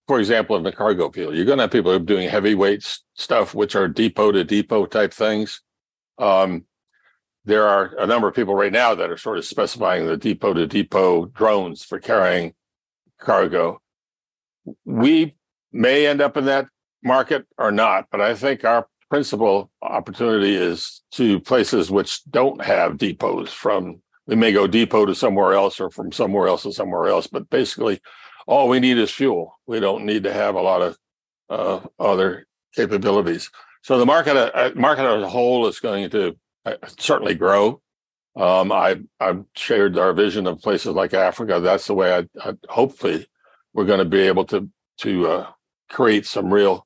for 0.09 0.19
example, 0.19 0.57
in 0.57 0.65
the 0.65 0.73
cargo 0.73 1.11
field, 1.11 1.37
you're 1.37 1.45
gonna 1.45 1.63
have 1.63 1.71
people 1.71 1.97
doing 2.01 2.29
heavyweight 2.29 2.83
stuff, 3.15 3.55
which 3.55 3.77
are 3.77 3.87
depot 3.89 4.33
to 4.33 4.43
depot 4.43 4.87
type 4.87 5.15
things. 5.15 5.63
Um, 6.19 6.65
there 7.45 7.69
are 7.69 7.95
a 7.99 8.07
number 8.07 8.27
of 8.27 8.35
people 8.35 8.55
right 8.55 8.73
now 8.73 8.95
that 8.97 9.11
are 9.11 9.17
sort 9.17 9.39
of 9.39 9.45
specifying 9.45 10.07
the 10.07 10.17
depot 10.17 10.55
to 10.55 10.67
depot 10.67 11.27
drones 11.27 11.85
for 11.85 12.01
carrying 12.01 12.55
cargo. 13.21 13.81
We 14.85 15.37
may 15.71 16.07
end 16.07 16.21
up 16.21 16.37
in 16.37 16.47
that 16.47 16.67
market 17.05 17.47
or 17.57 17.71
not, 17.71 18.07
but 18.11 18.21
I 18.21 18.35
think 18.35 18.65
our 18.65 18.89
principal 19.15 19.71
opportunity 19.81 20.57
is 20.57 21.05
to 21.13 21.39
places 21.39 21.89
which 21.89 22.25
don't 22.25 22.61
have 22.65 22.99
depots 22.99 23.53
from 23.53 24.03
we 24.27 24.35
may 24.35 24.53
go 24.53 24.67
depot 24.67 25.07
to 25.07 25.15
somewhere 25.15 25.53
else 25.53 25.79
or 25.79 25.89
from 25.89 26.11
somewhere 26.11 26.49
else 26.49 26.65
to 26.65 26.73
somewhere 26.73 27.07
else, 27.07 27.29
but 27.29 27.49
basically 27.49 28.01
all 28.49 28.69
we 28.69 28.81
need 28.81 28.99
is 28.99 29.13
fuel. 29.13 29.55
We 29.69 29.79
don't 29.79 30.05
need 30.05 30.25
to 30.25 30.33
have 30.33 30.57
a 30.57 30.61
lot 30.61 30.83
of 30.83 30.99
uh, 31.49 31.81
other 31.97 32.49
capabilities. 32.75 33.53
So 33.83 33.99
the 33.99 34.05
market, 34.07 34.37
uh, 34.37 34.73
market 34.75 35.07
as 35.07 35.23
a 35.23 35.29
whole 35.29 35.69
is 35.69 35.79
going 35.79 36.11
to 36.11 36.37
uh, 36.65 36.75
certainly 36.99 37.37
grow. 37.37 37.81
Um, 38.35 38.73
I 38.73 38.99
I've 39.21 39.45
shared 39.55 39.97
our 39.97 40.13
vision 40.13 40.49
of 40.49 40.61
places 40.61 40.93
like 40.93 41.15
Africa. 41.15 41.61
That's 41.61 41.87
the 41.87 41.95
way 41.95 42.13
I, 42.17 42.27
I 42.41 42.55
hopefully 42.69 43.29
we're 43.75 43.85
going 43.85 44.01
to 44.01 44.17
be 44.17 44.23
able 44.23 44.47
to 44.47 44.69
to 45.03 45.29
uh, 45.29 45.47
create 45.89 46.27
some 46.27 46.53
real 46.53 46.85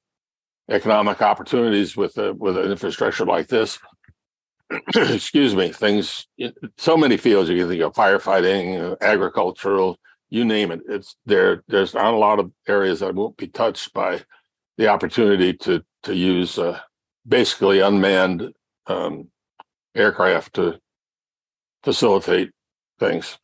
economic 0.68 1.22
opportunities 1.22 1.96
with 1.96 2.16
a, 2.18 2.34
with 2.34 2.56
an 2.56 2.70
infrastructure 2.70 3.24
like 3.24 3.48
this. 3.48 3.78
Excuse 4.94 5.56
me, 5.56 5.72
things 5.72 6.26
so 6.76 6.96
many 6.96 7.16
fields 7.16 7.48
you 7.48 7.56
can 7.56 7.68
think 7.68 7.82
of 7.82 7.94
firefighting, 7.94 9.00
agricultural, 9.00 9.98
you 10.30 10.44
name 10.44 10.70
it. 10.70 10.80
It's 10.88 11.16
there. 11.24 11.64
There's 11.68 11.94
not 11.94 12.12
a 12.12 12.18
lot 12.18 12.38
of 12.38 12.52
areas 12.66 13.00
that 13.00 13.14
won't 13.14 13.36
be 13.36 13.48
touched 13.48 13.94
by 13.94 14.22
the 14.76 14.88
opportunity 14.88 15.54
to 15.54 15.82
to 16.02 16.14
use 16.14 16.58
uh, 16.58 16.78
basically 17.26 17.80
unmanned 17.80 18.52
um, 18.86 19.28
aircraft 19.94 20.54
to 20.54 20.78
facilitate 21.82 22.50
things. 22.98 23.38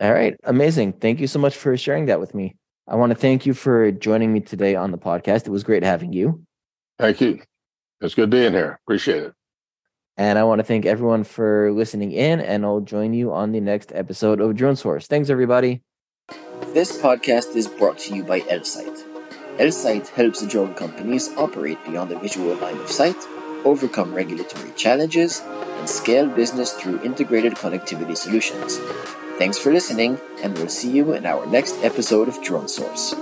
All 0.00 0.12
right, 0.12 0.34
amazing. 0.44 0.94
Thank 0.94 1.20
you 1.20 1.26
so 1.26 1.38
much 1.38 1.56
for 1.56 1.76
sharing 1.76 2.06
that 2.06 2.20
with 2.20 2.34
me. 2.34 2.56
I 2.88 2.96
want 2.96 3.10
to 3.10 3.18
thank 3.18 3.46
you 3.46 3.54
for 3.54 3.92
joining 3.92 4.32
me 4.32 4.40
today 4.40 4.74
on 4.74 4.90
the 4.90 4.98
podcast. 4.98 5.46
It 5.46 5.50
was 5.50 5.62
great 5.62 5.84
having 5.84 6.12
you. 6.12 6.44
Thank 6.98 7.20
you. 7.20 7.40
It's 8.00 8.14
good 8.14 8.30
being 8.30 8.52
here. 8.52 8.80
Appreciate 8.84 9.22
it. 9.22 9.34
And 10.16 10.38
I 10.38 10.44
want 10.44 10.58
to 10.58 10.64
thank 10.64 10.84
everyone 10.84 11.24
for 11.24 11.72
listening 11.72 12.12
in, 12.12 12.40
and 12.40 12.66
I'll 12.66 12.80
join 12.80 13.14
you 13.14 13.32
on 13.32 13.52
the 13.52 13.60
next 13.60 13.92
episode 13.94 14.40
of 14.40 14.56
Drone 14.56 14.76
Source. 14.76 15.06
Thanks, 15.06 15.30
everybody. 15.30 15.82
This 16.74 17.00
podcast 17.00 17.54
is 17.56 17.68
brought 17.68 17.98
to 18.00 18.14
you 18.14 18.24
by 18.24 18.40
Elsight. 18.40 19.04
Elsight 19.58 20.08
helps 20.08 20.44
drone 20.46 20.74
companies 20.74 21.30
operate 21.36 21.82
beyond 21.84 22.10
the 22.10 22.18
visual 22.18 22.54
line 22.56 22.78
of 22.78 22.90
sight, 22.90 23.16
overcome 23.64 24.12
regulatory 24.12 24.72
challenges, 24.76 25.40
and 25.46 25.88
scale 25.88 26.26
business 26.26 26.72
through 26.72 27.00
integrated 27.02 27.54
connectivity 27.54 28.16
solutions. 28.16 28.80
Thanks 29.42 29.58
for 29.58 29.72
listening, 29.72 30.20
and 30.44 30.56
we'll 30.56 30.68
see 30.68 30.92
you 30.92 31.14
in 31.14 31.26
our 31.26 31.44
next 31.46 31.74
episode 31.82 32.28
of 32.28 32.40
Drone 32.44 32.68
Source. 32.68 33.12